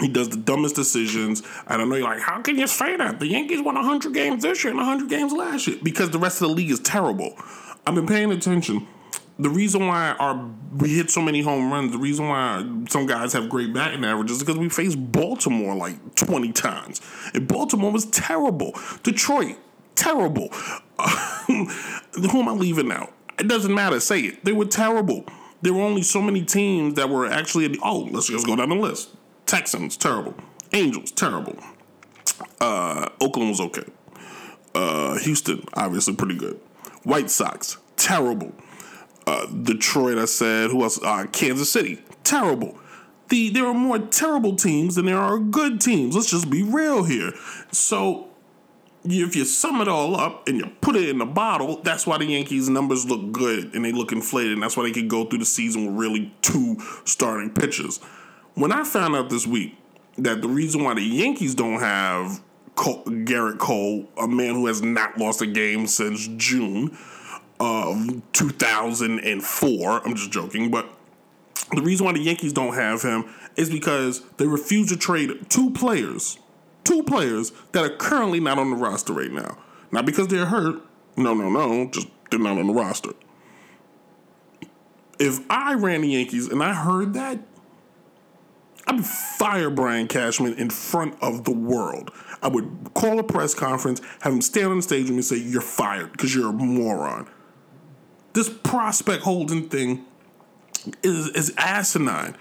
He 0.00 0.08
does 0.08 0.28
the 0.28 0.36
dumbest 0.36 0.74
decisions. 0.74 1.42
I 1.66 1.76
don't 1.76 1.88
know. 1.88 1.96
You're 1.96 2.08
like, 2.08 2.20
how 2.20 2.42
can 2.42 2.58
you 2.58 2.66
say 2.66 2.96
that? 2.96 3.20
The 3.20 3.26
Yankees 3.26 3.62
won 3.62 3.76
100 3.76 4.12
games 4.12 4.42
this 4.42 4.64
year 4.64 4.72
and 4.72 4.78
100 4.78 5.08
games 5.08 5.32
last 5.32 5.66
year 5.66 5.78
because 5.82 6.10
the 6.10 6.18
rest 6.18 6.42
of 6.42 6.48
the 6.48 6.54
league 6.54 6.70
is 6.70 6.80
terrible. 6.80 7.36
I've 7.86 7.94
been 7.94 8.06
paying 8.06 8.32
attention 8.32 8.86
the 9.38 9.50
reason 9.50 9.86
why 9.86 10.12
our 10.18 10.48
we 10.76 10.90
hit 10.90 11.10
so 11.10 11.20
many 11.20 11.42
home 11.42 11.72
runs, 11.72 11.92
the 11.92 11.98
reason 11.98 12.28
why 12.28 12.64
some 12.88 13.06
guys 13.06 13.32
have 13.32 13.48
great 13.48 13.72
batting 13.72 14.04
averages 14.04 14.36
is 14.38 14.42
because 14.42 14.58
we 14.58 14.68
faced 14.68 15.12
Baltimore 15.12 15.74
like 15.74 16.14
20 16.14 16.52
times. 16.52 17.00
And 17.32 17.48
Baltimore 17.48 17.90
was 17.90 18.06
terrible. 18.06 18.74
Detroit, 19.02 19.56
terrible. 19.94 20.48
who 21.46 22.40
am 22.40 22.48
I 22.48 22.52
leaving 22.52 22.92
out? 22.92 23.12
It 23.38 23.48
doesn't 23.48 23.74
matter. 23.74 23.98
Say 23.98 24.20
it. 24.20 24.44
They 24.44 24.52
were 24.52 24.66
terrible. 24.66 25.24
There 25.64 25.72
were 25.72 25.80
only 25.80 26.02
so 26.02 26.20
many 26.20 26.44
teams 26.44 26.92
that 26.94 27.08
were 27.08 27.24
actually. 27.24 27.78
Oh, 27.82 28.06
let's 28.10 28.28
just 28.28 28.46
go 28.46 28.54
down 28.54 28.68
the 28.68 28.74
list. 28.74 29.08
Texans, 29.46 29.96
terrible. 29.96 30.34
Angels, 30.74 31.10
terrible. 31.10 31.56
Uh, 32.60 33.08
Oakland 33.18 33.48
was 33.48 33.60
okay. 33.60 33.84
Uh, 34.74 35.16
Houston, 35.20 35.64
obviously 35.72 36.14
pretty 36.16 36.36
good. 36.36 36.60
White 37.04 37.30
Sox, 37.30 37.78
terrible. 37.96 38.52
Uh, 39.26 39.46
Detroit, 39.46 40.18
I 40.18 40.26
said. 40.26 40.70
Who 40.70 40.82
else? 40.82 41.02
Uh, 41.02 41.24
Kansas 41.32 41.70
City, 41.70 42.02
terrible. 42.24 42.78
The 43.30 43.48
there 43.48 43.64
are 43.64 43.72
more 43.72 43.98
terrible 43.98 44.56
teams 44.56 44.96
than 44.96 45.06
there 45.06 45.18
are 45.18 45.38
good 45.38 45.80
teams. 45.80 46.14
Let's 46.14 46.30
just 46.30 46.50
be 46.50 46.62
real 46.62 47.04
here. 47.04 47.32
So 47.72 48.28
if 49.04 49.36
you 49.36 49.44
sum 49.44 49.80
it 49.80 49.88
all 49.88 50.16
up 50.16 50.48
and 50.48 50.58
you 50.58 50.66
put 50.80 50.96
it 50.96 51.08
in 51.08 51.20
a 51.20 51.26
bottle, 51.26 51.80
that's 51.82 52.06
why 52.06 52.18
the 52.18 52.24
Yankees' 52.24 52.68
numbers 52.68 53.04
look 53.06 53.32
good 53.32 53.74
and 53.74 53.84
they 53.84 53.92
look 53.92 54.12
inflated, 54.12 54.52
and 54.52 54.62
that's 54.62 54.76
why 54.76 54.84
they 54.84 54.92
can 54.92 55.08
go 55.08 55.24
through 55.24 55.40
the 55.40 55.44
season 55.44 55.86
with 55.86 55.96
really 55.96 56.32
two 56.42 56.76
starting 57.04 57.50
pitchers. 57.50 57.98
When 58.54 58.72
I 58.72 58.84
found 58.84 59.14
out 59.14 59.30
this 59.30 59.46
week 59.46 59.76
that 60.16 60.40
the 60.40 60.48
reason 60.48 60.84
why 60.84 60.94
the 60.94 61.02
Yankees 61.02 61.54
don't 61.54 61.80
have 61.80 62.40
Cole, 62.76 63.04
Gerrit 63.04 63.58
Cole, 63.58 64.08
a 64.16 64.26
man 64.26 64.54
who 64.54 64.66
has 64.66 64.80
not 64.80 65.18
lost 65.18 65.42
a 65.42 65.46
game 65.46 65.86
since 65.86 66.28
June 66.36 66.96
of 67.60 68.22
2004, 68.32 70.06
I'm 70.06 70.14
just 70.14 70.30
joking, 70.30 70.70
but 70.70 70.88
the 71.74 71.82
reason 71.82 72.06
why 72.06 72.12
the 72.12 72.20
Yankees 72.20 72.52
don't 72.52 72.74
have 72.74 73.02
him 73.02 73.24
is 73.56 73.70
because 73.70 74.22
they 74.36 74.46
refuse 74.46 74.88
to 74.88 74.96
trade 74.96 75.30
two 75.48 75.70
players, 75.70 76.38
two 76.84 77.02
players 77.02 77.52
that 77.72 77.84
are 77.84 77.96
currently 77.96 78.40
not 78.40 78.58
on 78.58 78.70
the 78.70 78.76
roster 78.76 79.12
right 79.12 79.32
now. 79.32 79.58
Not 79.90 80.06
because 80.06 80.28
they're 80.28 80.46
hurt. 80.46 80.82
No, 81.16 81.34
no, 81.34 81.48
no. 81.48 81.88
Just 81.90 82.08
they're 82.30 82.38
not 82.38 82.58
on 82.58 82.66
the 82.66 82.72
roster. 82.72 83.10
If 85.18 85.40
I 85.48 85.74
ran 85.74 86.02
the 86.02 86.08
Yankees 86.08 86.48
and 86.48 86.62
I 86.62 86.74
heard 86.74 87.14
that, 87.14 87.38
I'd 88.86 89.04
fire 89.06 89.70
Brian 89.70 90.08
Cashman 90.08 90.54
in 90.54 90.68
front 90.70 91.16
of 91.22 91.44
the 91.44 91.52
world. 91.52 92.10
I 92.42 92.48
would 92.48 92.90
call 92.94 93.18
a 93.18 93.22
press 93.22 93.54
conference, 93.54 94.00
have 94.20 94.32
him 94.32 94.42
stand 94.42 94.66
on 94.66 94.76
the 94.76 94.82
stage 94.82 95.08
and 95.08 95.24
say, 95.24 95.36
You're 95.36 95.62
fired 95.62 96.12
because 96.12 96.34
you're 96.34 96.50
a 96.50 96.52
moron. 96.52 97.28
This 98.34 98.50
prospect 98.50 99.22
holding 99.22 99.68
thing 99.68 100.04
is, 101.02 101.28
is 101.28 101.54
asinine. 101.56 102.36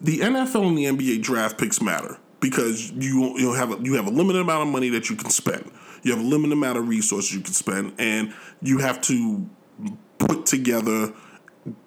The 0.00 0.20
NFL 0.20 0.68
and 0.68 0.78
the 0.78 0.84
NBA 0.84 1.22
draft 1.22 1.58
picks 1.58 1.82
matter 1.82 2.18
because 2.40 2.90
you 2.90 3.38
you 3.38 3.52
have 3.54 3.72
a, 3.72 3.82
you 3.82 3.94
have 3.94 4.06
a 4.06 4.10
limited 4.10 4.40
amount 4.40 4.66
of 4.66 4.72
money 4.72 4.88
that 4.90 5.10
you 5.10 5.16
can 5.16 5.30
spend. 5.30 5.70
You 6.02 6.12
have 6.12 6.20
a 6.20 6.26
limited 6.26 6.52
amount 6.52 6.78
of 6.78 6.88
resources 6.88 7.34
you 7.34 7.40
can 7.40 7.54
spend, 7.54 7.94
and 7.98 8.32
you 8.62 8.78
have 8.78 9.00
to 9.02 9.48
put 10.18 10.46
together 10.46 11.12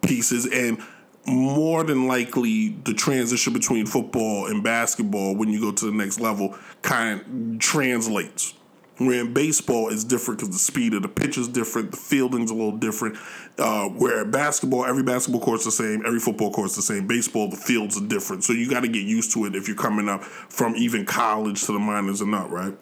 pieces 0.01 0.45
and 0.45 0.81
more 1.25 1.83
than 1.83 2.07
likely 2.07 2.69
the 2.69 2.93
transition 2.93 3.53
between 3.53 3.85
football 3.85 4.47
and 4.47 4.63
basketball 4.63 5.35
when 5.35 5.49
you 5.49 5.59
go 5.59 5.71
to 5.71 5.85
the 5.85 5.91
next 5.91 6.19
level 6.19 6.57
kind 6.81 7.59
translates 7.61 8.53
where 8.97 9.21
in 9.21 9.33
baseball 9.33 9.89
it's 9.89 10.03
different 10.03 10.39
because 10.39 10.53
the 10.53 10.59
speed 10.59 10.93
of 10.93 11.01
the 11.01 11.07
pitch 11.07 11.37
is 11.37 11.47
different 11.47 11.91
the 11.91 11.97
fielding's 11.97 12.51
a 12.51 12.53
little 12.53 12.77
different 12.77 13.15
uh, 13.59 13.89
where 13.89 14.25
basketball 14.25 14.85
every 14.85 15.03
basketball 15.03 15.41
court's 15.41 15.65
the 15.65 15.71
same 15.71 16.03
every 16.05 16.19
football 16.19 16.51
court's 16.51 16.75
the 16.75 16.81
same 16.81 17.05
baseball 17.07 17.49
the 17.49 17.57
fields 17.57 17.97
are 17.97 18.07
different 18.07 18.43
so 18.43 18.53
you 18.53 18.69
got 18.69 18.81
to 18.81 18.87
get 18.87 19.03
used 19.03 19.31
to 19.33 19.45
it 19.45 19.55
if 19.55 19.67
you're 19.67 19.77
coming 19.77 20.09
up 20.09 20.23
from 20.23 20.75
even 20.75 21.05
college 21.05 21.61
to 21.63 21.71
the 21.71 21.79
minors 21.79 22.21
and 22.21 22.33
up 22.33 22.49
right 22.49 22.77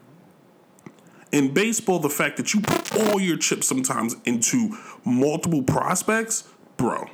In 1.32 1.54
baseball, 1.54 2.00
the 2.00 2.10
fact 2.10 2.38
that 2.38 2.54
you 2.54 2.62
put 2.62 2.96
all 2.96 3.20
your 3.20 3.38
chips 3.38 3.68
sometimes 3.68 4.16
into 4.26 4.78
multiple 5.04 5.62
prospects, 5.62 6.48
bro. 6.78 7.06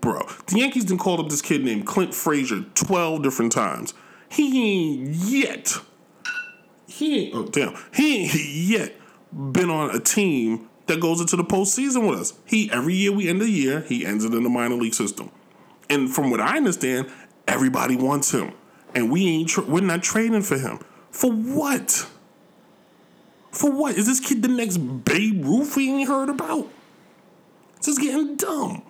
Bro. 0.00 0.26
The 0.46 0.58
Yankees 0.60 0.86
done 0.86 0.96
called 0.96 1.20
up 1.20 1.28
this 1.28 1.42
kid 1.42 1.62
named 1.62 1.86
Clint 1.86 2.14
Frazier 2.14 2.62
12 2.74 3.22
different 3.22 3.52
times. 3.52 3.92
He 4.30 5.02
ain't 5.02 5.14
yet. 5.14 5.74
He 6.86 7.26
ain't, 7.26 7.34
oh 7.34 7.44
damn. 7.48 7.74
He 7.92 8.22
ain't 8.22 8.34
yet 8.34 8.94
been 9.30 9.68
on 9.68 9.94
a 9.94 10.00
team 10.00 10.69
that 10.90 11.00
goes 11.00 11.20
into 11.20 11.36
the 11.36 11.44
postseason 11.44 12.08
with 12.08 12.18
us. 12.18 12.34
He 12.44 12.70
every 12.70 12.94
year 12.94 13.12
we 13.12 13.28
end 13.28 13.40
the 13.40 13.48
year, 13.48 13.80
he 13.82 14.04
ends 14.04 14.24
it 14.24 14.34
in 14.34 14.42
the 14.42 14.50
minor 14.50 14.74
league 14.74 14.94
system. 14.94 15.30
And 15.88 16.12
from 16.12 16.30
what 16.30 16.40
I 16.40 16.56
understand, 16.56 17.10
everybody 17.48 17.96
wants 17.96 18.32
him, 18.32 18.52
and 18.94 19.10
we 19.10 19.26
ain't 19.26 19.48
tra- 19.48 19.64
we're 19.64 19.80
not 19.80 20.02
trading 20.02 20.42
for 20.42 20.58
him. 20.58 20.80
For 21.10 21.32
what? 21.32 22.06
For 23.50 23.70
what? 23.70 23.96
Is 23.96 24.06
this 24.06 24.20
kid 24.20 24.42
the 24.42 24.48
next 24.48 24.76
Babe 24.78 25.44
Ruth 25.44 25.76
we 25.76 25.90
ain't 25.90 26.08
heard 26.08 26.28
about? 26.28 26.68
This 27.76 27.88
is 27.88 27.98
getting 27.98 28.36
dumb. 28.36 28.82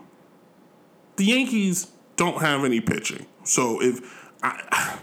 The 1.17 1.25
Yankees 1.25 1.91
don't 2.17 2.41
have 2.41 2.65
any 2.65 2.81
pitching, 2.81 3.27
so 3.45 3.81
if 3.81 4.01
I 4.43 4.99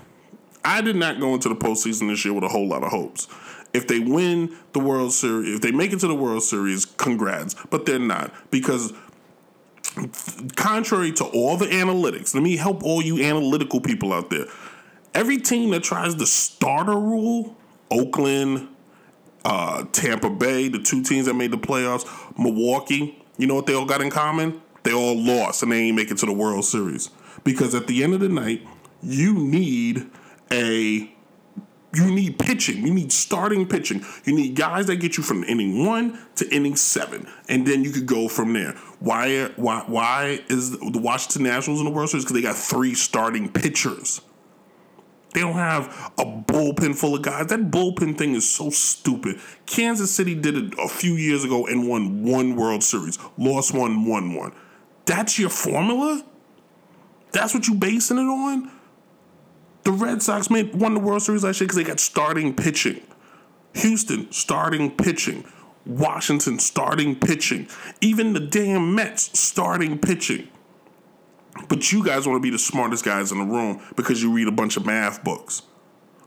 I 0.67 0.81
did 0.81 0.97
not 0.97 1.21
go 1.21 1.33
into 1.33 1.47
the 1.47 1.55
postseason 1.55 2.09
this 2.09 2.25
year 2.25 2.33
with 2.33 2.43
a 2.43 2.49
whole 2.49 2.67
lot 2.67 2.83
of 2.83 2.91
hopes. 2.91 3.29
If 3.73 3.87
they 3.87 3.99
win 3.99 4.53
the 4.73 4.79
World 4.79 5.13
Series, 5.13 5.55
if 5.55 5.61
they 5.61 5.71
make 5.71 5.93
it 5.93 6.01
to 6.01 6.07
the 6.07 6.15
World 6.15 6.43
Series, 6.43 6.83
congrats. 6.83 7.55
But 7.69 7.85
they're 7.85 7.99
not 7.99 8.33
because 8.51 8.91
contrary 10.57 11.13
to 11.13 11.23
all 11.23 11.55
the 11.55 11.67
analytics, 11.67 12.35
let 12.35 12.43
me 12.43 12.57
help 12.57 12.83
all 12.83 13.01
you 13.01 13.23
analytical 13.23 13.79
people 13.79 14.11
out 14.11 14.29
there. 14.29 14.45
Every 15.13 15.37
team 15.37 15.71
that 15.71 15.83
tries 15.83 16.17
the 16.17 16.27
starter 16.27 16.99
rule, 16.99 17.55
Oakland, 17.89 18.67
uh, 19.45 19.85
Tampa 19.93 20.29
Bay, 20.29 20.67
the 20.67 20.79
two 20.79 21.01
teams 21.01 21.27
that 21.27 21.35
made 21.35 21.51
the 21.51 21.57
playoffs, 21.57 22.05
Milwaukee, 22.37 23.23
you 23.37 23.47
know 23.47 23.55
what 23.55 23.67
they 23.67 23.73
all 23.73 23.85
got 23.85 24.01
in 24.01 24.09
common? 24.09 24.61
They 24.83 24.91
all 24.91 25.17
lost 25.17 25.63
and 25.63 25.71
they 25.71 25.83
ain't 25.83 25.95
make 25.95 26.11
it 26.11 26.17
to 26.17 26.25
the 26.25 26.33
World 26.33 26.65
Series. 26.65 27.09
Because 27.45 27.73
at 27.73 27.87
the 27.87 28.03
end 28.03 28.13
of 28.13 28.19
the 28.19 28.27
night, 28.27 28.67
you 29.01 29.33
need 29.33 30.09
a 30.51 31.11
you 31.93 32.11
need 32.11 32.37
pitching. 32.37 32.85
You 32.85 32.93
need 32.93 33.11
starting 33.11 33.67
pitching. 33.67 34.05
You 34.25 34.35
need 34.35 34.55
guys 34.55 34.87
that 34.87 34.97
get 34.97 35.17
you 35.17 35.23
from 35.23 35.43
inning 35.43 35.85
one 35.85 36.19
to 36.35 36.47
inning 36.53 36.75
seven, 36.75 37.27
and 37.47 37.65
then 37.65 37.83
you 37.83 37.91
could 37.91 38.05
go 38.05 38.27
from 38.27 38.53
there. 38.53 38.73
Why? 38.99 39.51
Why? 39.55 39.83
Why 39.87 40.39
is 40.49 40.71
the 40.71 40.99
Washington 40.99 41.43
Nationals 41.43 41.79
in 41.79 41.85
the 41.85 41.91
World 41.91 42.09
Series? 42.09 42.25
Because 42.25 42.35
they 42.35 42.41
got 42.41 42.55
three 42.55 42.93
starting 42.93 43.49
pitchers. 43.51 44.21
They 45.33 45.41
don't 45.41 45.53
have 45.53 46.11
a 46.17 46.25
bullpen 46.25 46.95
full 46.95 47.15
of 47.15 47.21
guys. 47.21 47.47
That 47.47 47.69
bullpen 47.69 48.17
thing 48.17 48.33
is 48.33 48.49
so 48.49 48.69
stupid. 48.69 49.39
Kansas 49.65 50.13
City 50.13 50.33
did 50.33 50.57
it 50.57 50.73
a 50.79 50.87
few 50.87 51.13
years 51.13 51.43
ago 51.43 51.67
and 51.67 51.87
won 51.87 52.23
one 52.23 52.55
World 52.55 52.83
Series, 52.83 53.19
lost 53.37 53.73
one, 53.73 54.05
won 54.05 54.33
one. 54.33 54.53
That's 55.05 55.37
your 55.37 55.49
formula. 55.49 56.23
That's 57.31 57.53
what 57.53 57.67
you 57.67 57.75
basing 57.75 58.17
it 58.17 58.21
on. 58.21 58.71
The 59.87 59.93
Red 59.93 60.21
Sox 60.21 60.49
made 60.49 60.75
won 60.75 60.95
the 60.95 60.99
World 60.99 61.21
Series 61.21 61.45
last 61.45 61.61
year 61.61 61.65
because 61.65 61.77
they 61.77 61.85
got 61.85 62.01
starting 62.01 62.53
pitching. 62.53 63.01
Houston 63.75 64.29
starting 64.33 64.91
pitching. 64.91 65.45
Washington 65.85 66.59
starting 66.59 67.15
pitching. 67.15 67.69
Even 68.01 68.33
the 68.33 68.41
damn 68.41 68.93
Mets 68.95 69.39
starting 69.39 69.97
pitching. 69.97 70.49
But 71.69 71.93
you 71.93 72.03
guys 72.03 72.27
want 72.27 72.35
to 72.35 72.41
be 72.41 72.49
the 72.49 72.59
smartest 72.59 73.05
guys 73.05 73.31
in 73.31 73.37
the 73.37 73.45
room 73.45 73.81
because 73.95 74.21
you 74.21 74.29
read 74.33 74.49
a 74.49 74.51
bunch 74.51 74.75
of 74.75 74.85
math 74.85 75.23
books. 75.23 75.61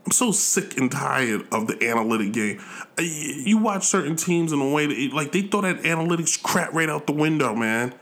I'm 0.07 0.11
so 0.11 0.31
sick 0.31 0.75
and 0.79 0.91
tired 0.91 1.47
of 1.51 1.67
the 1.67 1.87
analytic 1.87 2.33
game. 2.33 2.59
You 2.97 3.59
watch 3.59 3.83
certain 3.83 4.15
teams 4.15 4.51
in 4.51 4.59
a 4.59 4.71
way 4.71 4.87
that, 4.87 5.13
like, 5.13 5.33
they 5.33 5.43
throw 5.43 5.61
that 5.61 5.83
analytics 5.83 6.41
crap 6.41 6.73
right 6.73 6.89
out 6.89 7.05
the 7.05 7.13
window, 7.13 7.53
man. 7.53 7.93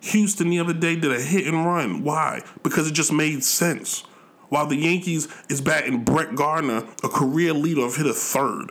Houston 0.00 0.50
the 0.50 0.58
other 0.58 0.74
day 0.74 0.96
did 0.96 1.12
a 1.12 1.20
hit 1.20 1.46
and 1.46 1.64
run. 1.64 2.02
Why? 2.02 2.42
Because 2.64 2.88
it 2.88 2.94
just 2.94 3.12
made 3.12 3.44
sense. 3.44 4.02
While 4.48 4.66
the 4.66 4.76
Yankees 4.76 5.28
is 5.48 5.60
batting 5.60 6.04
Brett 6.04 6.34
Gardner, 6.34 6.86
a 7.02 7.08
career 7.08 7.52
leader, 7.52 7.84
of 7.84 7.96
hit 7.96 8.06
a 8.06 8.12
third. 8.12 8.70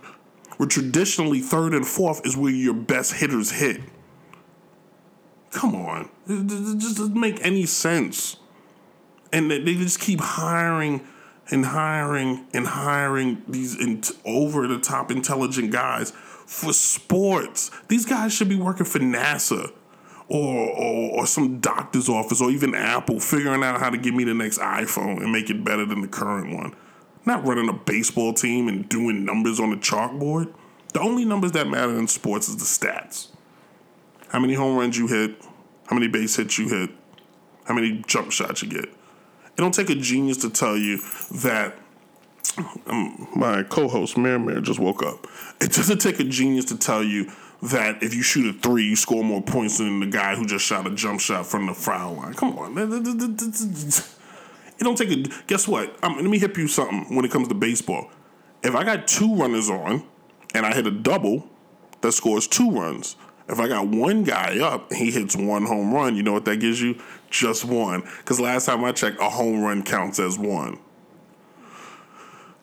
Where 0.58 0.70
traditionally 0.70 1.42
third 1.42 1.74
and 1.74 1.86
fourth 1.86 2.26
is 2.26 2.38
where 2.38 2.52
your 2.52 2.74
best 2.74 3.14
hitters 3.16 3.52
hit. 3.52 3.82
Come 5.52 5.76
on. 5.76 6.10
It 6.28 6.48
just 6.80 6.98
doesn't 6.98 7.20
make 7.20 7.40
any 7.46 7.66
sense. 7.66 8.38
And 9.34 9.52
they 9.52 9.62
just 9.64 10.00
keep 10.00 10.22
hiring 10.22 11.06
and 11.52 11.66
hiring 11.66 12.46
and 12.54 12.68
hiring 12.68 13.44
these 13.48 13.78
over 14.26 14.68
the 14.68 14.80
top 14.80 15.12
intelligent 15.12 15.72
guys 15.72 16.12
for 16.12 16.74
sports. 16.74 17.70
These 17.88 18.06
guys 18.06 18.34
should 18.34 18.50
be 18.50 18.56
working 18.56 18.86
for 18.86 19.00
NASA 19.00 19.72
or, 20.28 20.70
or 20.70 21.20
or 21.20 21.28
some 21.28 21.60
doctor's 21.60 22.10
office 22.10 22.42
or 22.42 22.50
even 22.50 22.74
Apple 22.74 23.20
figuring 23.20 23.64
out 23.64 23.80
how 23.80 23.90
to 23.90 23.98
give 23.98 24.14
me 24.14 24.24
the 24.24 24.34
next 24.34 24.60
iPhone 24.60 25.18
and 25.18 25.32
make 25.32 25.50
it 25.50 25.64
better 25.64 25.86
than 25.86 26.02
the 26.02 26.08
current 26.08 26.56
one. 26.56 26.76
Not 27.26 27.46
running 27.46 27.70
a 27.70 27.74
baseball 27.74 28.34
team 28.34 28.68
and 28.68 28.88
doing 28.88 29.26
numbers 29.26 29.60
on 29.60 29.72
a 29.72 29.78
chalkboard. 29.78 30.54
The 30.94 31.00
only 31.00 31.26
numbers 31.26 31.52
that 31.54 31.68
matter 31.68 31.98
in 31.98 32.08
sports 32.08 32.48
is 32.48 32.58
the 32.58 32.88
stats. 32.88 33.28
How 34.30 34.40
many 34.40 34.54
home 34.54 34.78
runs 34.78 34.98
you 34.98 35.08
hit, 35.08 35.42
how 35.88 35.96
many 35.96 36.08
base 36.08 36.36
hits 36.36 36.58
you 36.58 36.70
hit, 36.70 36.90
how 37.66 37.74
many 37.74 38.04
jump 38.08 38.32
shots 38.32 38.64
you 38.64 38.70
get. 38.70 38.86
It 38.86 39.58
don't 39.58 39.74
take 39.74 39.90
a 39.90 39.96
genius 39.96 40.38
to 40.38 40.50
tell 40.50 40.78
you 40.78 41.00
that 41.42 41.78
um, 42.88 43.28
my 43.36 43.64
co-host 43.64 44.18
Mary 44.18 44.40
Mary 44.40 44.62
just 44.62 44.80
woke 44.80 45.04
up. 45.04 45.28
It 45.62 45.72
doesn't 45.72 46.00
take 46.00 46.20
a 46.20 46.24
genius 46.24 46.66
to 46.66 46.78
tell 46.78 47.04
you 47.04 47.32
that 47.71 48.01
if 48.04 48.13
you 48.13 48.21
shoot 48.21 48.54
a 48.54 48.60
three, 48.60 48.84
you 48.84 48.95
score 48.95 49.23
more 49.23 49.41
points 49.41 49.78
than 49.78 49.99
the 49.99 50.08
guy 50.08 50.36
who 50.36 50.45
just 50.45 50.65
shot 50.65 50.88
a 50.88 50.91
jump 50.91 51.19
shot 51.19 51.45
from 51.45 51.67
the 51.67 51.73
foul 51.73 52.15
line. 52.15 52.34
Come 52.34 52.58
on, 52.58 52.73
man. 52.73 52.91
It 54.78 54.84
don't 54.84 54.97
take 54.97 55.12
a. 55.12 55.15
Guess 55.47 55.67
what? 55.67 55.95
Let 56.04 56.23
me 56.23 56.38
hip 56.38 56.58
you 56.58 56.67
something 56.67 57.15
when 57.15 57.25
it 57.25 57.32
comes 57.32 57.47
to 57.47 57.54
baseball. 57.54 58.10
If 58.63 58.75
I 58.75 58.84
got 58.84 59.08
two 59.08 59.36
runners 59.36 59.69
on 59.69 60.04
and 60.54 60.65
I 60.65 60.73
hit 60.73 60.88
a 60.88 60.91
double, 60.91 61.47
that 62.01 62.12
scores 62.12 62.47
two 62.47 62.71
runs. 62.71 63.15
If 63.47 63.60
I 63.60 63.67
got 63.67 63.88
one 63.88 64.23
guy 64.23 64.60
up 64.60 64.89
and 64.89 64.99
he 64.99 65.12
hits 65.12 65.36
one 65.36 65.65
home 65.65 65.93
run, 65.93 66.15
you 66.15 66.23
know 66.23 66.34
what 66.34 66.45
that 66.45 66.58
gives 66.58 66.82
you? 66.82 66.99
Just 67.30 67.63
one. 67.63 68.01
Because 68.17 68.39
last 68.39 68.65
time 68.65 68.84
I 68.84 68.91
checked, 68.91 69.19
a 69.19 69.30
home 69.30 69.62
run 69.62 69.84
counts 69.84 70.19
as 70.19 70.38
one. 70.38 70.80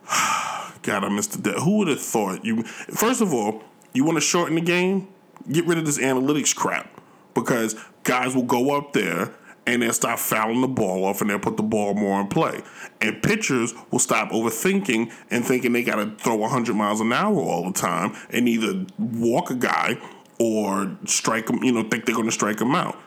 God, 0.82 1.04
I 1.04 1.08
missed 1.08 1.32
the 1.32 1.38
dead. 1.50 1.60
Who 1.60 1.78
would 1.78 1.88
have 1.88 2.00
thought 2.00 2.44
you? 2.44 2.64
First 2.64 3.20
of 3.20 3.32
all, 3.32 3.62
you 3.92 4.05
want 4.05 4.16
to 4.16 4.20
shorten 4.20 4.55
the 4.55 4.61
game? 4.61 5.09
Get 5.50 5.66
rid 5.66 5.78
of 5.78 5.87
this 5.87 5.98
analytics 5.98 6.55
crap 6.55 7.00
because 7.35 7.74
guys 8.05 8.35
will 8.35 8.42
go 8.42 8.76
up 8.76 8.92
there 8.92 9.35
and 9.66 9.83
they'll 9.83 9.92
stop 9.92 10.18
fouling 10.18 10.61
the 10.61 10.68
ball 10.68 11.05
off 11.05 11.20
and 11.20 11.31
they'll 11.31 11.38
put 11.38 11.57
the 11.57 11.62
ball 11.62 11.94
more 11.94 12.20
in 12.20 12.28
play. 12.28 12.62
And 13.00 13.22
pitchers 13.22 13.74
will 13.90 13.98
stop 13.98 14.31
overthinking 14.31 15.12
and 15.31 15.44
thinking 15.44 15.72
they 15.72 15.85
got 15.85 15.96
to 15.96 16.11
throw 16.22 16.35
100 16.37 16.74
miles 16.74 17.00
an 17.00 17.12
hour 17.12 17.38
all 17.38 17.64
the 17.64 17.72
time 17.72 18.16
and 18.31 18.48
either 18.48 18.87
walk 18.98 19.50
a 19.50 19.55
guy 19.55 19.98
or 20.38 20.96
strike 21.07 21.48
him, 21.48 21.62
you 21.62 21.72
know, 21.72 21.83
think 21.83 22.07
they're 22.07 22.14
going 22.14 22.26
to 22.26 22.33
strike 22.33 22.61
him 22.61 22.74
out. 22.74 22.98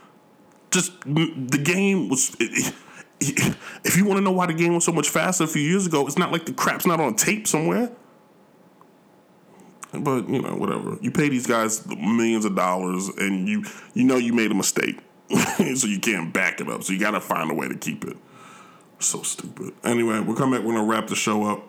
Just 0.72 0.98
mm, 1.02 1.52
the 1.52 1.58
game 1.58 2.10
was. 2.10 2.36
If 3.22 3.96
you 3.96 4.04
want 4.04 4.18
to 4.18 4.22
know 4.22 4.34
why 4.34 4.46
the 4.46 4.54
game 4.54 4.76
was 4.76 4.84
so 4.84 4.92
much 4.92 5.08
faster 5.08 5.46
a 5.46 5.48
few 5.48 5.62
years 5.62 5.88
ago, 5.88 6.06
it's 6.06 6.18
not 6.18 6.34
like 6.34 6.46
the 6.46 6.52
crap's 6.52 6.86
not 6.86 7.00
on 7.00 7.16
tape 7.16 7.48
somewhere. 7.48 7.90
But 10.04 10.30
you 10.30 10.42
know, 10.42 10.56
whatever. 10.56 10.98
You 11.02 11.12
pay 11.12 11.30
these 11.30 11.48
guys 11.48 11.86
millions 11.88 12.46
of 12.46 12.56
dollars, 12.56 13.10
and 13.10 13.48
you 13.48 13.64
you 13.94 14.04
know 14.04 14.18
you 14.18 14.34
made 14.34 14.52
a 14.52 14.56
mistake, 14.56 15.00
so 15.76 15.88
you 15.88 16.00
can't 16.00 16.34
back 16.34 16.62
it 16.62 16.70
up. 16.70 16.84
So 16.84 16.94
you 16.94 17.00
got 17.00 17.12
to 17.12 17.22
find 17.22 17.52
a 17.52 17.54
way 17.54 17.68
to 17.68 17.76
keep 17.76 18.06
it. 18.06 18.18
So 19.00 19.22
stupid. 19.24 19.74
Anyway, 19.84 20.20
we'll 20.20 20.36
come 20.36 20.52
back. 20.52 20.62
We're 20.62 20.74
gonna 20.74 20.86
wrap 20.86 21.08
the 21.08 21.16
show 21.16 21.44
up. 21.44 21.68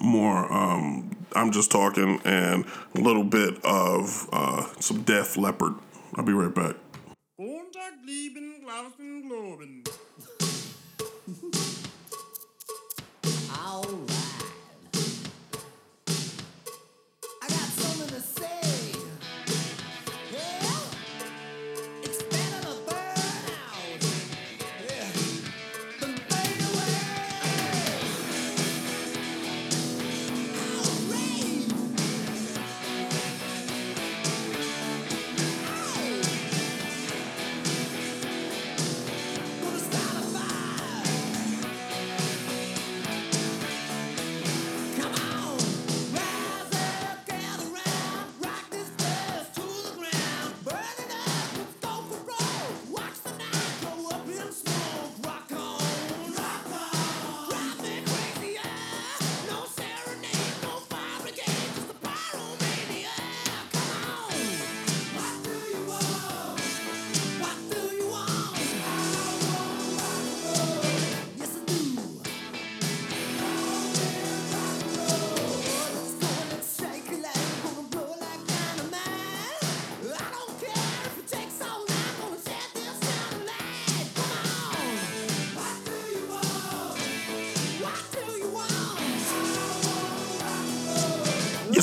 More. 0.00 0.52
Um, 0.52 1.10
I'm 1.34 1.52
just 1.52 1.70
talking, 1.70 2.20
and 2.24 2.64
a 2.94 3.00
little 3.00 3.24
bit 3.24 3.62
of 3.64 4.28
uh, 4.32 4.66
some 4.80 5.02
Def 5.02 5.36
Leppard. 5.36 5.74
I'll 6.14 6.24
be 6.24 6.32
right 6.32 6.54
back. 6.54 6.76
Montag 7.38 8.02
blieben 8.06 8.56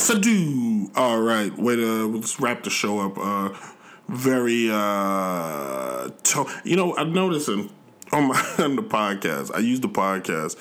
Yes, 0.06 0.16
I 0.16 0.20
do. 0.20 0.90
All 0.96 1.18
right, 1.22 1.56
wait. 1.56 1.78
Uh, 1.78 2.04
let's 2.08 2.38
wrap 2.38 2.62
the 2.62 2.68
show 2.68 3.00
up. 3.00 3.16
Uh, 3.16 3.56
very. 4.08 4.68
Uh, 4.70 6.10
to- 6.24 6.46
you 6.62 6.76
know, 6.76 6.94
I'm 6.96 7.14
noticing 7.14 7.72
on 8.12 8.28
my 8.28 8.54
on 8.58 8.76
the 8.76 8.82
podcast. 8.82 9.50
I 9.54 9.60
use 9.60 9.80
the 9.80 9.88
podcast 9.88 10.58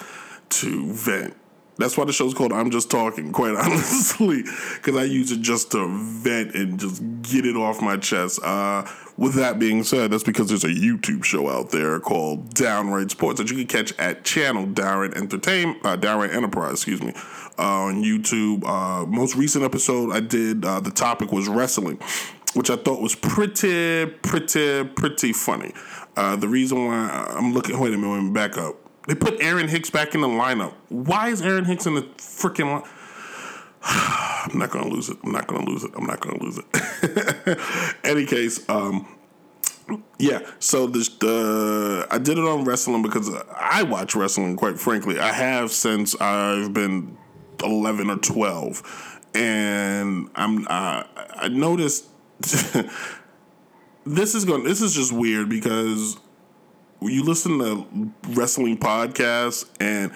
to 0.62 0.94
vent. 0.94 1.36
That's 1.78 1.98
why 1.98 2.06
the 2.06 2.14
show's 2.14 2.34
called 2.34 2.54
"I'm 2.54 2.72
Just 2.72 2.90
Talking." 2.90 3.34
Quite 3.34 3.56
honestly, 3.60 4.44
because 4.76 4.96
I 4.96 5.04
use 5.04 5.30
it 5.34 5.42
just 5.42 5.72
to 5.72 5.88
vent 5.90 6.56
and 6.56 6.80
just 6.80 7.04
get 7.24 7.46
it 7.46 7.58
off 7.58 7.82
my 7.82 7.98
chest. 7.98 8.40
Uh, 8.42 8.84
with 9.18 9.36
that 9.36 9.60
being 9.60 9.84
said, 9.84 10.12
that's 10.12 10.24
because 10.24 10.50
there's 10.50 10.64
a 10.64 10.70
YouTube 10.70 11.24
show 11.24 11.50
out 11.50 11.70
there 11.70 12.00
called 12.00 12.54
Downright 12.54 13.12
Sports 13.12 13.40
that 13.40 13.50
you 13.50 13.58
can 13.58 13.68
catch 13.68 13.98
at 14.00 14.24
channel 14.24 14.66
Downright 14.66 15.16
Entertainment, 15.16 15.86
uh, 15.86 15.96
Downright 15.96 16.32
Enterprise, 16.32 16.74
excuse 16.74 17.02
me, 17.02 17.14
uh, 17.60 17.62
on 17.62 18.04
YouTube. 18.04 18.64
Uh, 18.66 19.06
most 19.06 19.36
recent 19.36 19.64
episode 19.64 20.12
I 20.12 20.20
did, 20.20 20.66
uh, 20.66 20.80
the 20.80 20.92
topic 20.92 21.32
was 21.32 21.48
wrestling, 21.48 22.00
which 22.54 22.70
I 22.70 22.76
thought 22.76 23.02
was 23.02 23.14
pretty, 23.16 24.08
pretty, 24.08 24.84
pretty 24.84 25.34
funny. 25.34 25.74
Uh, 26.18 26.36
the 26.36 26.48
reason 26.48 26.86
why 26.86 27.28
I'm 27.38 27.54
looking, 27.54 27.80
wait 27.80 27.94
a 27.94 27.98
minute, 27.98 28.34
back 28.34 28.58
up. 28.58 28.76
They 29.08 29.16
put 29.16 29.42
Aaron 29.42 29.68
Hicks 29.68 29.90
back 29.90 30.16
in 30.16 30.22
the 30.22 30.28
lineup. 30.28 30.74
Why 30.90 31.30
is 31.30 31.42
Aaron 31.42 31.66
Hicks 31.66 31.86
in 31.86 31.96
the 31.96 32.04
freaking 32.18 32.72
line? 32.72 32.84
I'm 33.86 34.58
not 34.58 34.72
gonna 34.72 34.88
lose 34.88 35.10
it. 35.10 35.18
I'm 35.24 35.32
not 35.32 35.48
gonna 35.48 35.66
lose 35.66 35.84
it. 35.84 35.92
I'm 35.96 36.06
not 36.06 36.22
gonna 36.22 36.42
lose 36.42 36.58
it. 36.58 37.60
Any 38.04 38.26
case, 38.26 38.68
um, 38.70 39.08
yeah. 40.20 40.40
So 40.60 40.88
this, 40.88 41.10
the 41.10 42.08
I 42.10 42.18
did 42.18 42.38
it 42.38 42.46
on 42.46 42.64
wrestling 42.64 43.02
because 43.02 43.30
I 43.56 43.84
watch 43.84 44.16
wrestling. 44.16 44.56
Quite 44.56 44.80
frankly, 44.80 45.20
I 45.20 45.34
have 45.34 45.72
since 45.72 46.16
I've 46.22 46.74
been 46.74 47.18
11 47.62 48.10
or 48.10 48.18
12, 48.18 49.22
and 49.36 50.30
I'm 50.36 50.66
uh, 50.70 51.04
I 51.36 51.50
noticed 51.50 52.06
this 52.40 54.36
is 54.36 54.46
going. 54.46 54.64
This 54.64 54.82
is 54.82 54.94
just 54.94 55.12
weird 55.12 55.50
because 55.50 56.18
you 57.02 57.24
listen 57.24 57.60
to 57.60 57.86
wrestling 58.30 58.78
podcasts 58.78 59.70
and 59.82 60.12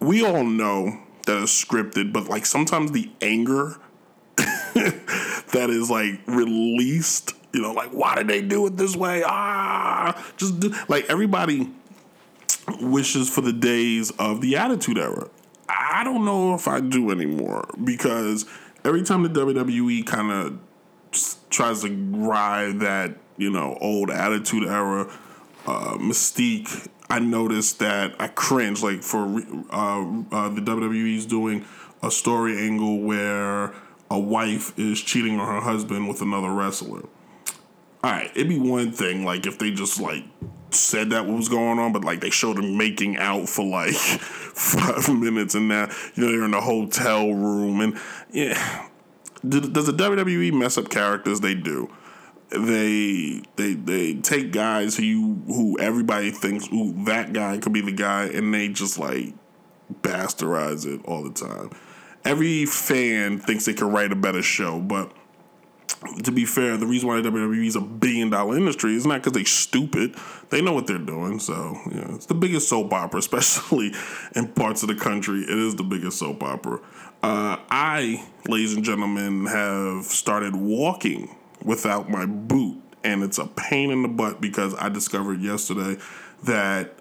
we 0.00 0.24
all 0.24 0.44
know 0.44 0.96
that 1.26 1.42
it's 1.42 1.64
scripted, 1.64 2.12
but 2.12 2.28
like 2.28 2.46
sometimes 2.46 2.92
the 2.92 3.10
anger 3.20 3.76
that 4.36 5.68
is 5.70 5.90
like 5.90 6.20
released, 6.26 7.34
you 7.52 7.62
know, 7.62 7.72
like 7.72 7.90
why 7.90 8.16
did 8.16 8.28
they 8.28 8.42
do 8.42 8.66
it 8.66 8.76
this 8.76 8.96
way? 8.96 9.22
Ah, 9.24 10.22
just 10.36 10.60
do 10.60 10.74
like 10.88 11.06
everybody 11.08 11.70
wishes 12.80 13.28
for 13.28 13.40
the 13.40 13.52
days 13.52 14.10
of 14.12 14.40
the 14.40 14.56
Attitude 14.56 14.98
Era. 14.98 15.28
I 15.68 16.04
don't 16.04 16.24
know 16.24 16.54
if 16.54 16.68
I 16.68 16.80
do 16.80 17.10
anymore 17.10 17.68
because 17.84 18.46
every 18.84 19.02
time 19.02 19.22
the 19.22 19.28
WWE 19.28 20.06
kind 20.06 20.32
of 20.32 20.58
tries 21.50 21.82
to 21.82 21.90
ride 21.90 22.80
that 22.80 23.16
you 23.36 23.50
know 23.50 23.76
old 23.80 24.10
Attitude 24.10 24.68
Era 24.68 25.10
uh, 25.70 25.96
mystique, 25.98 26.88
I 27.08 27.20
noticed 27.20 27.78
that 27.78 28.14
I 28.18 28.28
cringe. 28.28 28.82
Like 28.82 29.02
for 29.02 29.24
uh, 29.70 30.00
uh, 30.32 30.48
the 30.48 30.60
WWE's 30.60 31.26
doing 31.26 31.64
a 32.02 32.10
story 32.10 32.58
angle 32.58 33.00
where 33.00 33.72
a 34.10 34.18
wife 34.18 34.76
is 34.78 35.00
cheating 35.00 35.38
on 35.38 35.46
her 35.46 35.60
husband 35.60 36.08
with 36.08 36.22
another 36.22 36.50
wrestler. 36.50 37.02
All 38.02 38.10
right, 38.10 38.30
it'd 38.34 38.48
be 38.48 38.58
one 38.58 38.92
thing 38.92 39.24
like 39.24 39.46
if 39.46 39.58
they 39.58 39.70
just 39.70 40.00
like 40.00 40.24
said 40.70 41.10
that 41.10 41.26
what 41.26 41.36
was 41.36 41.48
going 41.48 41.78
on, 41.78 41.92
but 41.92 42.04
like 42.04 42.20
they 42.20 42.30
showed 42.30 42.56
them 42.56 42.76
making 42.76 43.16
out 43.18 43.48
for 43.48 43.64
like 43.64 43.94
five 43.94 45.08
minutes, 45.08 45.54
and 45.54 45.68
now 45.68 45.88
you 46.14 46.24
know 46.24 46.32
they're 46.32 46.44
in 46.44 46.54
a 46.54 46.60
hotel 46.60 47.32
room, 47.32 47.80
and 47.80 47.98
yeah. 48.30 48.86
Does 49.48 49.86
the 49.86 49.92
WWE 49.92 50.52
mess 50.52 50.76
up 50.76 50.90
characters? 50.90 51.40
They 51.40 51.54
do 51.54 51.90
they 52.50 53.42
they 53.56 53.74
they 53.74 54.14
take 54.14 54.52
guys 54.52 54.96
who 54.96 55.02
you 55.04 55.42
who 55.46 55.78
everybody 55.78 56.30
thinks 56.30 56.68
ooh 56.72 56.92
that 57.04 57.32
guy 57.32 57.58
could 57.58 57.72
be 57.72 57.80
the 57.80 57.92
guy 57.92 58.24
and 58.24 58.52
they 58.52 58.68
just 58.68 58.98
like 58.98 59.34
bastardize 60.02 60.86
it 60.86 61.00
all 61.04 61.22
the 61.22 61.30
time. 61.30 61.70
Every 62.24 62.66
fan 62.66 63.38
thinks 63.38 63.64
they 63.64 63.72
can 63.72 63.90
write 63.90 64.12
a 64.12 64.16
better 64.16 64.42
show, 64.42 64.78
but 64.78 65.12
to 66.22 66.32
be 66.32 66.44
fair, 66.44 66.76
the 66.76 66.86
reason 66.86 67.08
why 67.08 67.20
WWE 67.20 67.66
is 67.66 67.76
a 67.76 67.80
billion 67.80 68.30
dollar 68.30 68.56
industry 68.56 68.94
is 68.94 69.06
not 69.06 69.20
because 69.20 69.32
they're 69.32 69.44
stupid. 69.44 70.14
They 70.50 70.62
know 70.62 70.72
what 70.72 70.86
they're 70.86 70.98
doing. 70.98 71.38
So 71.38 71.76
yeah, 71.90 72.14
it's 72.14 72.26
the 72.26 72.34
biggest 72.34 72.68
soap 72.68 72.92
opera, 72.92 73.18
especially 73.20 73.92
in 74.34 74.48
parts 74.48 74.82
of 74.82 74.88
the 74.88 74.94
country. 74.94 75.40
It 75.42 75.50
is 75.50 75.76
the 75.76 75.82
biggest 75.82 76.18
soap 76.18 76.42
opera. 76.42 76.80
Uh, 77.22 77.58
I, 77.70 78.26
ladies 78.48 78.74
and 78.74 78.84
gentlemen, 78.84 79.46
have 79.46 80.04
started 80.04 80.56
walking 80.56 81.36
without 81.64 82.08
my 82.08 82.26
boot, 82.26 82.80
and 83.04 83.22
it's 83.22 83.38
a 83.38 83.46
pain 83.46 83.90
in 83.90 84.02
the 84.02 84.08
butt 84.08 84.40
because 84.40 84.74
I 84.74 84.88
discovered 84.88 85.40
yesterday 85.40 86.00
that 86.44 86.94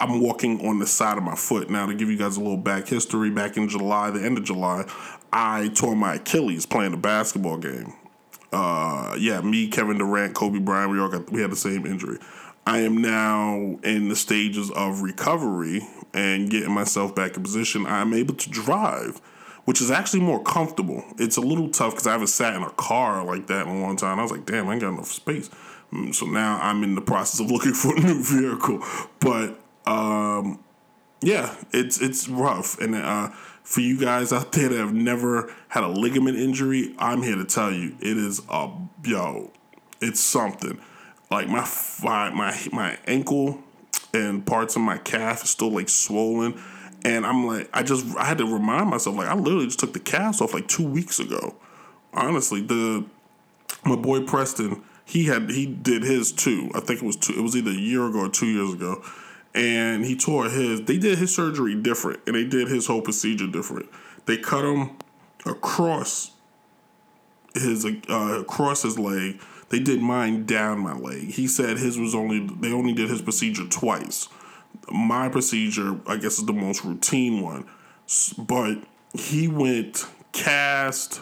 I'm 0.00 0.20
walking 0.20 0.66
on 0.66 0.78
the 0.78 0.86
side 0.86 1.18
of 1.18 1.24
my 1.24 1.34
foot. 1.34 1.70
Now, 1.70 1.86
to 1.86 1.94
give 1.94 2.08
you 2.08 2.16
guys 2.16 2.36
a 2.36 2.40
little 2.40 2.56
back 2.56 2.86
history, 2.86 3.30
back 3.30 3.56
in 3.56 3.68
July, 3.68 4.10
the 4.10 4.24
end 4.24 4.38
of 4.38 4.44
July, 4.44 4.88
I 5.32 5.68
tore 5.68 5.96
my 5.96 6.14
Achilles 6.14 6.66
playing 6.66 6.94
a 6.94 6.96
basketball 6.96 7.58
game. 7.58 7.94
Uh, 8.52 9.14
yeah, 9.18 9.40
me, 9.40 9.68
Kevin 9.68 9.98
Durant, 9.98 10.34
Kobe 10.34 10.58
Bryant, 10.58 10.90
we 10.90 10.98
all 10.98 11.08
got 11.08 11.30
we 11.30 11.42
had 11.42 11.50
the 11.50 11.56
same 11.56 11.84
injury. 11.84 12.18
I 12.66 12.80
am 12.80 12.98
now 12.98 13.78
in 13.82 14.08
the 14.08 14.16
stages 14.16 14.70
of 14.70 15.00
recovery 15.00 15.86
and 16.14 16.50
getting 16.50 16.72
myself 16.72 17.14
back 17.14 17.36
in 17.36 17.42
position. 17.42 17.86
I'm 17.86 18.12
able 18.14 18.34
to 18.34 18.50
drive, 18.50 19.20
which 19.68 19.82
is 19.82 19.90
actually 19.90 20.20
more 20.20 20.42
comfortable. 20.42 21.04
It's 21.18 21.36
a 21.36 21.42
little 21.42 21.68
tough 21.68 21.92
because 21.92 22.06
I 22.06 22.12
haven't 22.12 22.28
sat 22.28 22.56
in 22.56 22.62
a 22.62 22.70
car 22.70 23.22
like 23.22 23.48
that 23.48 23.66
in 23.66 23.76
a 23.76 23.80
long 23.82 23.96
time. 23.96 24.18
I 24.18 24.22
was 24.22 24.30
like, 24.30 24.46
damn, 24.46 24.66
I 24.66 24.72
ain't 24.72 24.80
got 24.80 24.94
enough 24.94 25.08
space. 25.08 25.50
Mm, 25.92 26.14
So 26.14 26.24
now 26.24 26.58
I'm 26.62 26.82
in 26.82 26.94
the 26.94 27.02
process 27.02 27.38
of 27.38 27.50
looking 27.50 27.74
for 27.74 27.94
a 27.94 28.00
new 28.00 28.22
vehicle. 28.22 28.82
But 29.20 29.60
um, 29.84 30.64
yeah, 31.20 31.54
it's 31.70 32.00
it's 32.00 32.30
rough. 32.30 32.78
And 32.80 32.94
uh, 32.94 33.28
for 33.62 33.82
you 33.82 34.00
guys 34.00 34.32
out 34.32 34.52
there 34.52 34.70
that 34.70 34.78
have 34.78 34.94
never 34.94 35.54
had 35.68 35.84
a 35.84 35.88
ligament 35.88 36.38
injury, 36.38 36.94
I'm 36.98 37.20
here 37.20 37.36
to 37.36 37.44
tell 37.44 37.70
you, 37.70 37.94
it 38.00 38.16
is 38.16 38.40
a 38.48 38.70
yo, 39.04 39.50
it's 40.00 40.20
something. 40.20 40.80
Like 41.30 41.46
my 41.46 41.68
my 42.02 42.30
my, 42.30 42.58
my 42.72 42.98
ankle 43.06 43.62
and 44.14 44.46
parts 44.46 44.76
of 44.76 44.80
my 44.80 44.96
calf 44.96 45.44
is 45.44 45.50
still 45.50 45.72
like 45.72 45.90
swollen, 45.90 46.58
and 47.08 47.24
I'm 47.24 47.46
like, 47.46 47.70
I 47.72 47.82
just 47.82 48.04
I 48.16 48.26
had 48.26 48.38
to 48.38 48.44
remind 48.44 48.90
myself, 48.90 49.16
like 49.16 49.28
I 49.28 49.34
literally 49.34 49.64
just 49.64 49.80
took 49.80 49.94
the 49.94 50.00
cast 50.00 50.42
off 50.42 50.52
like 50.52 50.68
two 50.68 50.86
weeks 50.86 51.18
ago. 51.18 51.56
Honestly, 52.12 52.60
the 52.60 53.04
my 53.84 53.96
boy 53.96 54.24
Preston, 54.24 54.82
he 55.06 55.24
had 55.24 55.50
he 55.50 55.64
did 55.64 56.02
his 56.02 56.32
too. 56.32 56.70
I 56.74 56.80
think 56.80 57.02
it 57.02 57.06
was 57.06 57.16
two. 57.16 57.32
It 57.32 57.40
was 57.40 57.56
either 57.56 57.70
a 57.70 57.74
year 57.74 58.06
ago 58.06 58.20
or 58.20 58.28
two 58.28 58.46
years 58.46 58.74
ago, 58.74 59.02
and 59.54 60.04
he 60.04 60.16
tore 60.16 60.50
his. 60.50 60.82
They 60.82 60.98
did 60.98 61.18
his 61.18 61.34
surgery 61.34 61.74
different, 61.74 62.20
and 62.26 62.36
they 62.36 62.44
did 62.44 62.68
his 62.68 62.86
whole 62.86 63.00
procedure 63.00 63.46
different. 63.46 63.88
They 64.26 64.36
cut 64.36 64.64
him 64.64 64.90
across 65.46 66.32
his 67.54 67.86
uh, 67.86 68.40
across 68.40 68.82
his 68.82 68.98
leg. 68.98 69.40
They 69.70 69.80
did 69.80 70.02
mine 70.02 70.44
down 70.44 70.80
my 70.80 70.94
leg. 70.94 71.30
He 71.30 71.46
said 71.46 71.78
his 71.78 71.98
was 71.98 72.14
only 72.14 72.46
they 72.46 72.72
only 72.72 72.92
did 72.92 73.08
his 73.08 73.22
procedure 73.22 73.66
twice. 73.66 74.28
My 74.90 75.28
procedure, 75.28 76.00
I 76.06 76.16
guess, 76.16 76.38
is 76.38 76.46
the 76.46 76.52
most 76.52 76.84
routine 76.84 77.42
one, 77.42 77.68
but 78.38 78.78
he 79.14 79.48
went 79.48 80.06
cast 80.32 81.20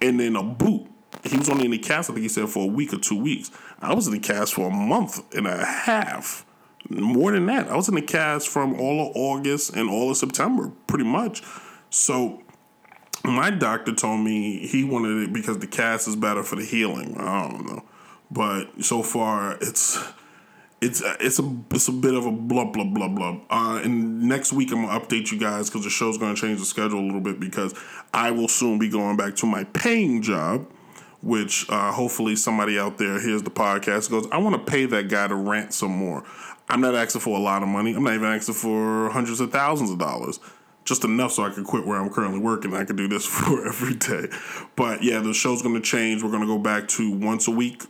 and 0.00 0.18
then 0.18 0.36
a 0.36 0.42
boot. 0.42 0.86
He 1.24 1.36
was 1.36 1.48
only 1.48 1.66
in 1.66 1.70
the 1.70 1.78
cast, 1.78 2.10
I 2.10 2.14
think 2.14 2.22
he 2.22 2.28
said, 2.28 2.48
for 2.48 2.64
a 2.64 2.72
week 2.72 2.92
or 2.92 2.98
two 2.98 3.20
weeks. 3.20 3.50
I 3.80 3.94
was 3.94 4.06
in 4.06 4.12
the 4.12 4.18
cast 4.18 4.54
for 4.54 4.68
a 4.68 4.70
month 4.70 5.22
and 5.34 5.46
a 5.46 5.64
half. 5.64 6.44
More 6.88 7.32
than 7.32 7.46
that. 7.46 7.68
I 7.68 7.76
was 7.76 7.88
in 7.88 7.94
the 7.94 8.02
cast 8.02 8.48
from 8.48 8.78
all 8.78 9.08
of 9.08 9.16
August 9.16 9.74
and 9.74 9.88
all 9.88 10.10
of 10.10 10.16
September, 10.16 10.70
pretty 10.86 11.04
much. 11.04 11.42
So 11.88 12.42
my 13.24 13.50
doctor 13.50 13.94
told 13.94 14.20
me 14.20 14.66
he 14.66 14.84
wanted 14.84 15.22
it 15.22 15.32
because 15.32 15.58
the 15.58 15.66
cast 15.66 16.06
is 16.06 16.16
better 16.16 16.42
for 16.42 16.56
the 16.56 16.64
healing. 16.64 17.16
I 17.18 17.48
don't 17.48 17.66
know. 17.66 17.84
But 18.30 18.84
so 18.84 19.02
far 19.02 19.56
it's 19.60 20.02
it's 20.84 21.02
it's 21.20 21.38
a 21.38 21.56
it's 21.70 21.88
a 21.88 21.92
bit 21.92 22.14
of 22.14 22.26
a 22.26 22.30
blah 22.30 22.66
blah 22.66 22.84
blah 22.84 23.08
blah. 23.08 23.40
Uh, 23.48 23.80
and 23.82 24.22
next 24.22 24.52
week 24.52 24.70
I'm 24.70 24.84
gonna 24.84 25.00
update 25.00 25.32
you 25.32 25.38
guys 25.38 25.70
because 25.70 25.84
the 25.84 25.90
show's 25.90 26.18
gonna 26.18 26.36
change 26.36 26.58
the 26.58 26.66
schedule 26.66 27.00
a 27.00 27.06
little 27.06 27.20
bit 27.20 27.40
because 27.40 27.74
I 28.12 28.30
will 28.30 28.48
soon 28.48 28.78
be 28.78 28.88
going 28.88 29.16
back 29.16 29.34
to 29.36 29.46
my 29.46 29.64
paying 29.64 30.20
job, 30.20 30.70
which 31.22 31.68
uh, 31.70 31.90
hopefully 31.90 32.36
somebody 32.36 32.78
out 32.78 32.98
there 32.98 33.18
hears 33.18 33.42
the 33.42 33.50
podcast 33.50 34.10
goes, 34.10 34.28
I 34.30 34.38
want 34.38 34.54
to 34.54 34.70
pay 34.70 34.84
that 34.86 35.08
guy 35.08 35.26
to 35.26 35.34
rant 35.34 35.72
some 35.72 35.92
more. 35.92 36.22
I'm 36.68 36.80
not 36.80 36.94
asking 36.94 37.22
for 37.22 37.36
a 37.36 37.40
lot 37.40 37.62
of 37.62 37.68
money. 37.68 37.94
I'm 37.94 38.04
not 38.04 38.14
even 38.14 38.26
asking 38.26 38.54
for 38.54 39.10
hundreds 39.10 39.40
of 39.40 39.50
thousands 39.50 39.90
of 39.90 39.98
dollars. 39.98 40.38
Just 40.84 41.02
enough 41.02 41.32
so 41.32 41.44
I 41.44 41.50
can 41.50 41.64
quit 41.64 41.86
where 41.86 41.98
I'm 41.98 42.10
currently 42.10 42.38
working. 42.38 42.74
I 42.74 42.84
can 42.84 42.96
do 42.96 43.08
this 43.08 43.24
for 43.26 43.66
every 43.66 43.94
day. 43.94 44.28
But 44.76 45.02
yeah, 45.02 45.20
the 45.20 45.32
show's 45.32 45.62
going 45.62 45.74
to 45.74 45.80
change. 45.80 46.22
We're 46.22 46.30
going 46.30 46.42
to 46.42 46.46
go 46.46 46.58
back 46.58 46.88
to 46.88 47.10
once 47.10 47.48
a 47.48 47.50
week 47.50 47.84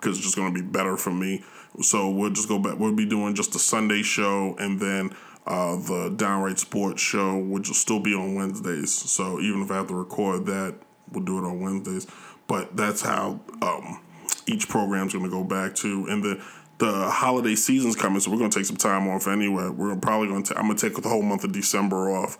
because 0.00 0.16
it's 0.16 0.24
just 0.24 0.36
going 0.36 0.52
to 0.54 0.62
be 0.62 0.66
better 0.66 0.96
for 0.96 1.10
me. 1.10 1.44
So 1.80 2.10
we'll 2.10 2.30
just 2.30 2.48
go 2.48 2.58
back. 2.58 2.78
We'll 2.78 2.94
be 2.94 3.06
doing 3.06 3.34
just 3.34 3.54
a 3.54 3.58
Sunday 3.58 4.02
show, 4.02 4.56
and 4.58 4.80
then 4.80 5.10
uh, 5.46 5.76
the 5.76 6.14
Downright 6.16 6.58
Sports 6.58 7.02
Show, 7.02 7.38
which 7.38 7.68
will 7.68 7.74
still 7.74 8.00
be 8.00 8.14
on 8.14 8.34
Wednesdays. 8.34 8.92
So 8.92 9.40
even 9.40 9.62
if 9.62 9.70
I 9.70 9.76
have 9.76 9.88
to 9.88 9.94
record 9.94 10.46
that, 10.46 10.76
we'll 11.12 11.24
do 11.24 11.38
it 11.38 11.46
on 11.46 11.60
Wednesdays. 11.60 12.06
But 12.46 12.76
that's 12.76 13.02
how 13.02 13.40
um, 13.62 14.00
each 14.46 14.68
program's 14.68 15.12
going 15.12 15.24
to 15.24 15.30
go 15.30 15.44
back 15.44 15.74
to. 15.76 16.06
And 16.08 16.22
the 16.22 16.44
the 16.78 17.10
holiday 17.10 17.56
season's 17.56 17.96
coming, 17.96 18.20
so 18.20 18.30
we're 18.30 18.38
going 18.38 18.50
to 18.50 18.58
take 18.58 18.66
some 18.66 18.76
time 18.76 19.08
off 19.08 19.26
anyway. 19.26 19.68
We're 19.68 19.96
probably 19.96 20.28
going 20.28 20.44
to. 20.44 20.58
I'm 20.58 20.66
going 20.66 20.76
to 20.76 20.88
take 20.88 21.00
the 21.00 21.08
whole 21.08 21.22
month 21.22 21.44
of 21.44 21.52
December 21.52 22.10
off. 22.10 22.38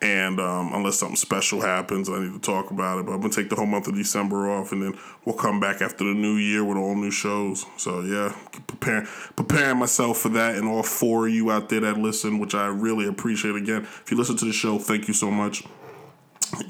And 0.00 0.38
um, 0.38 0.72
unless 0.74 1.00
something 1.00 1.16
special 1.16 1.60
happens, 1.60 2.08
I 2.08 2.20
need 2.20 2.32
to 2.32 2.38
talk 2.38 2.70
about 2.70 3.00
it. 3.00 3.06
But 3.06 3.12
I'm 3.12 3.20
gonna 3.20 3.32
take 3.32 3.50
the 3.50 3.56
whole 3.56 3.66
month 3.66 3.88
of 3.88 3.96
December 3.96 4.48
off, 4.48 4.70
and 4.70 4.80
then 4.80 4.98
we'll 5.24 5.34
come 5.34 5.58
back 5.58 5.82
after 5.82 6.04
the 6.04 6.14
new 6.14 6.36
year 6.36 6.62
with 6.62 6.78
all 6.78 6.94
new 6.94 7.10
shows. 7.10 7.66
So 7.76 8.02
yeah, 8.02 8.32
preparing 8.68 9.08
preparing 9.34 9.78
myself 9.78 10.18
for 10.18 10.28
that, 10.30 10.54
and 10.54 10.68
all 10.68 10.84
four 10.84 11.26
of 11.26 11.34
you 11.34 11.50
out 11.50 11.68
there 11.68 11.80
that 11.80 11.98
listen, 11.98 12.38
which 12.38 12.54
I 12.54 12.66
really 12.66 13.08
appreciate. 13.08 13.56
Again, 13.56 13.82
if 13.82 14.10
you 14.12 14.16
listen 14.16 14.36
to 14.36 14.44
the 14.44 14.52
show, 14.52 14.78
thank 14.78 15.08
you 15.08 15.14
so 15.14 15.32
much. 15.32 15.64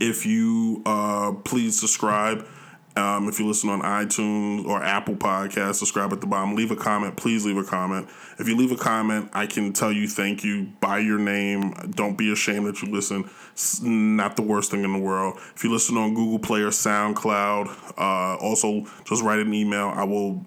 If 0.00 0.24
you 0.24 0.82
uh, 0.86 1.32
please 1.44 1.78
subscribe. 1.78 2.46
Um, 2.98 3.28
if 3.28 3.38
you 3.38 3.46
listen 3.46 3.70
on 3.70 3.80
iTunes 3.80 4.66
or 4.66 4.82
Apple 4.82 5.14
Podcasts, 5.14 5.76
subscribe 5.76 6.12
at 6.12 6.20
the 6.20 6.26
bottom. 6.26 6.56
Leave 6.56 6.70
a 6.70 6.76
comment. 6.76 7.16
Please 7.16 7.46
leave 7.46 7.56
a 7.56 7.64
comment. 7.64 8.08
If 8.38 8.48
you 8.48 8.56
leave 8.56 8.72
a 8.72 8.76
comment, 8.76 9.30
I 9.32 9.46
can 9.46 9.72
tell 9.72 9.92
you 9.92 10.08
thank 10.08 10.42
you 10.42 10.72
by 10.80 10.98
your 10.98 11.18
name. 11.18 11.72
Don't 11.90 12.18
be 12.18 12.32
ashamed 12.32 12.66
that 12.66 12.82
you 12.82 12.92
listen. 12.92 13.30
It's 13.52 13.80
not 13.80 14.36
the 14.36 14.42
worst 14.42 14.72
thing 14.72 14.84
in 14.84 14.92
the 14.92 14.98
world. 14.98 15.38
If 15.54 15.62
you 15.62 15.72
listen 15.72 15.96
on 15.96 16.14
Google 16.14 16.40
Play 16.40 16.60
or 16.60 16.70
SoundCloud, 16.70 17.94
uh, 17.96 18.36
also 18.38 18.84
just 19.04 19.22
write 19.22 19.38
an 19.38 19.54
email. 19.54 19.88
I 19.94 20.04
will 20.04 20.44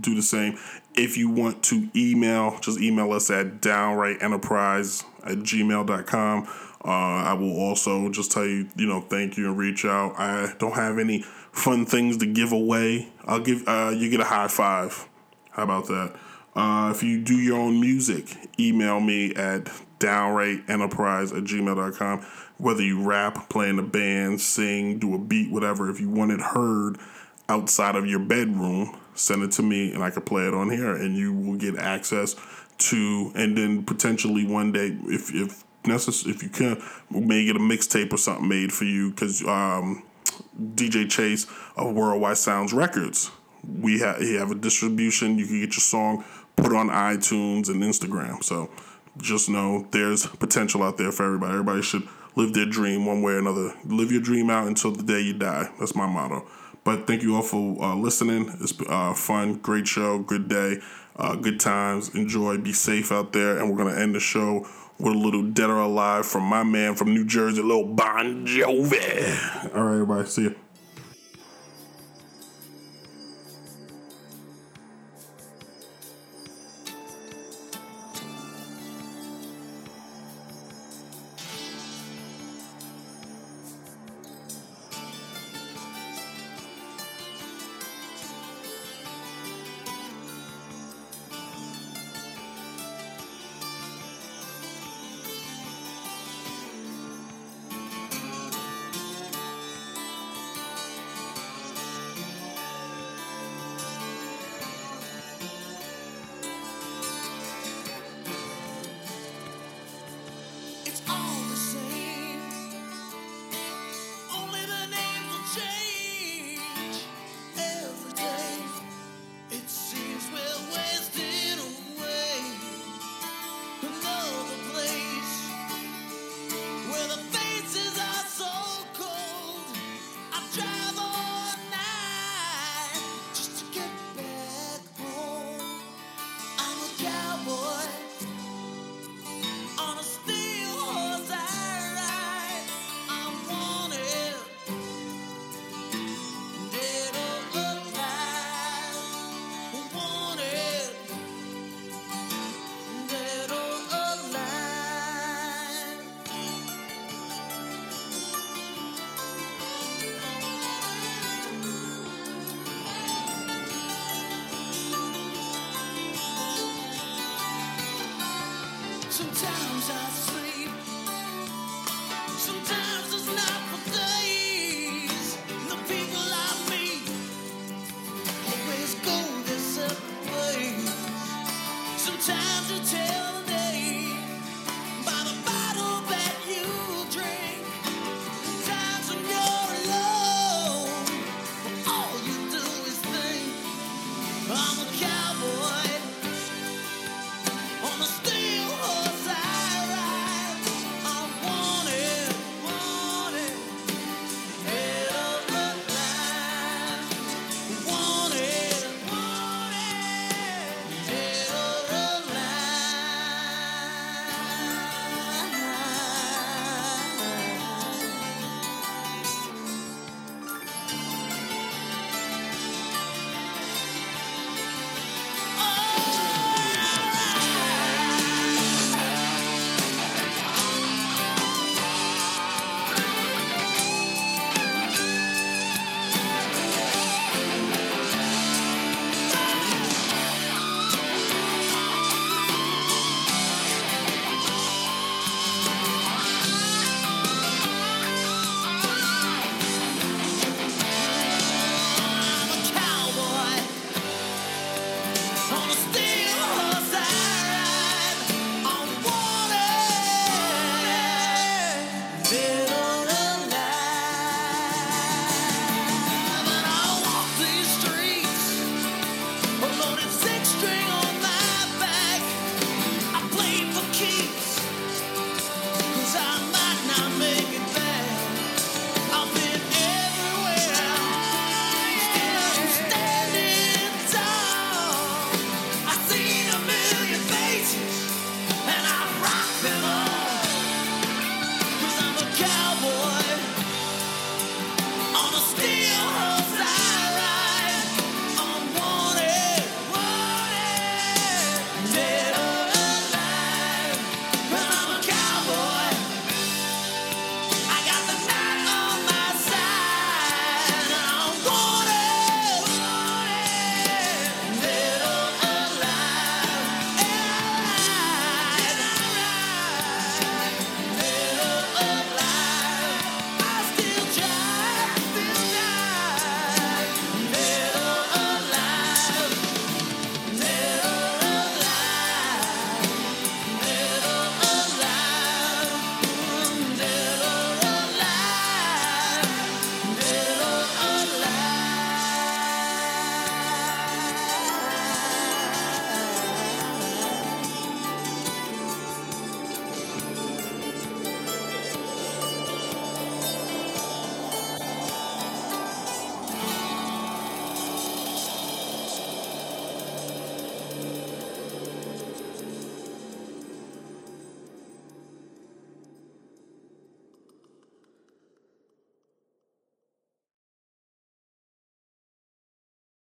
do 0.00 0.14
the 0.14 0.22
same. 0.22 0.58
If 0.94 1.16
you 1.16 1.30
want 1.30 1.62
to 1.64 1.88
email, 1.94 2.58
just 2.60 2.80
email 2.80 3.12
us 3.12 3.30
at 3.30 3.60
downrightenterprise 3.60 5.04
at 5.24 5.38
gmail.com. 5.38 6.48
Uh, 6.84 6.88
I 6.88 7.32
will 7.32 7.58
also 7.58 8.08
just 8.10 8.30
tell 8.30 8.46
you, 8.46 8.68
you 8.76 8.86
know, 8.86 9.00
thank 9.00 9.36
you 9.36 9.46
and 9.46 9.58
reach 9.58 9.84
out. 9.84 10.14
I 10.18 10.54
don't 10.58 10.74
have 10.74 10.98
any 10.98 11.24
fun 11.56 11.86
things 11.86 12.18
to 12.18 12.26
give 12.26 12.52
away. 12.52 13.08
I'll 13.24 13.40
give 13.40 13.66
uh, 13.66 13.92
you 13.96 14.10
get 14.10 14.20
a 14.20 14.24
high 14.24 14.48
five. 14.48 15.08
How 15.50 15.64
about 15.64 15.86
that? 15.86 16.14
Uh, 16.54 16.92
if 16.94 17.02
you 17.02 17.22
do 17.22 17.34
your 17.34 17.58
own 17.58 17.80
music, 17.80 18.36
email 18.58 19.00
me 19.00 19.34
at 19.34 19.64
downrightenterprise 19.98 21.36
at 21.36 21.44
gmail.com. 21.44 22.20
Whether 22.58 22.82
you 22.82 23.02
rap, 23.02 23.50
play 23.50 23.68
in 23.68 23.78
a 23.78 23.82
band, 23.82 24.40
sing, 24.40 24.98
do 24.98 25.14
a 25.14 25.18
beat, 25.18 25.50
whatever, 25.50 25.90
if 25.90 26.00
you 26.00 26.08
want 26.08 26.32
it 26.32 26.40
heard 26.40 26.98
outside 27.48 27.94
of 27.94 28.06
your 28.06 28.20
bedroom, 28.20 28.98
send 29.14 29.42
it 29.42 29.52
to 29.52 29.62
me 29.62 29.92
and 29.92 30.02
I 30.02 30.10
can 30.10 30.22
play 30.22 30.46
it 30.46 30.54
on 30.54 30.70
here 30.70 30.94
and 30.94 31.16
you 31.16 31.32
will 31.32 31.56
get 31.56 31.76
access 31.76 32.36
to 32.78 33.32
and 33.34 33.56
then 33.56 33.84
potentially 33.84 34.46
one 34.46 34.72
day 34.72 34.96
if 35.04 35.34
if 35.34 35.64
necessary 35.86 36.34
if 36.34 36.42
you 36.42 36.50
can 36.50 36.82
we 37.10 37.20
may 37.20 37.44
get 37.46 37.56
a 37.56 37.60
mixtape 37.60 38.12
or 38.12 38.18
something 38.18 38.46
made 38.46 38.70
for 38.72 38.84
you 38.84 39.10
because 39.10 39.42
um, 39.46 40.02
DJ 40.60 41.08
Chase 41.10 41.46
of 41.76 41.94
Worldwide 41.94 42.38
Sounds 42.38 42.72
Records. 42.72 43.30
We 43.66 44.00
have 44.00 44.18
he 44.18 44.34
have 44.34 44.50
a 44.50 44.54
distribution. 44.54 45.38
You 45.38 45.46
can 45.46 45.60
get 45.60 45.74
your 45.74 45.80
song 45.80 46.24
put 46.56 46.74
on 46.74 46.88
iTunes 46.88 47.68
and 47.68 47.82
Instagram. 47.82 48.42
So 48.42 48.70
just 49.18 49.48
know 49.48 49.86
there's 49.90 50.26
potential 50.26 50.82
out 50.82 50.98
there 50.98 51.12
for 51.12 51.24
everybody. 51.24 51.52
Everybody 51.52 51.82
should 51.82 52.08
live 52.34 52.52
their 52.52 52.66
dream 52.66 53.06
one 53.06 53.22
way 53.22 53.32
or 53.32 53.38
another. 53.38 53.74
Live 53.84 54.12
your 54.12 54.20
dream 54.20 54.50
out 54.50 54.66
until 54.66 54.92
the 54.92 55.02
day 55.02 55.20
you 55.20 55.34
die. 55.34 55.70
That's 55.78 55.94
my 55.94 56.06
motto. 56.06 56.46
But 56.84 57.06
thank 57.06 57.22
you 57.22 57.34
all 57.34 57.42
for 57.42 57.82
uh, 57.82 57.96
listening. 57.96 58.48
It's 58.60 58.72
uh, 58.88 59.12
fun, 59.14 59.54
great 59.54 59.88
show, 59.88 60.20
good 60.20 60.48
day, 60.48 60.80
uh, 61.16 61.34
good 61.34 61.58
times. 61.58 62.14
Enjoy, 62.14 62.58
be 62.58 62.72
safe 62.72 63.10
out 63.10 63.32
there. 63.32 63.58
And 63.58 63.68
we're 63.68 63.76
going 63.76 63.92
to 63.92 64.00
end 64.00 64.14
the 64.14 64.20
show 64.20 64.68
with 64.98 65.14
a 65.14 65.18
little 65.18 65.42
Dead 65.42 65.70
or 65.70 65.80
Alive 65.80 66.26
from 66.26 66.44
my 66.44 66.62
man 66.62 66.94
from 66.94 67.14
New 67.14 67.24
Jersey, 67.24 67.62
little 67.62 67.86
Bon 67.86 68.46
Jovi. 68.46 69.74
All 69.74 69.84
right, 69.84 69.92
everybody. 69.94 70.28
See 70.28 70.42
you. 70.42 70.56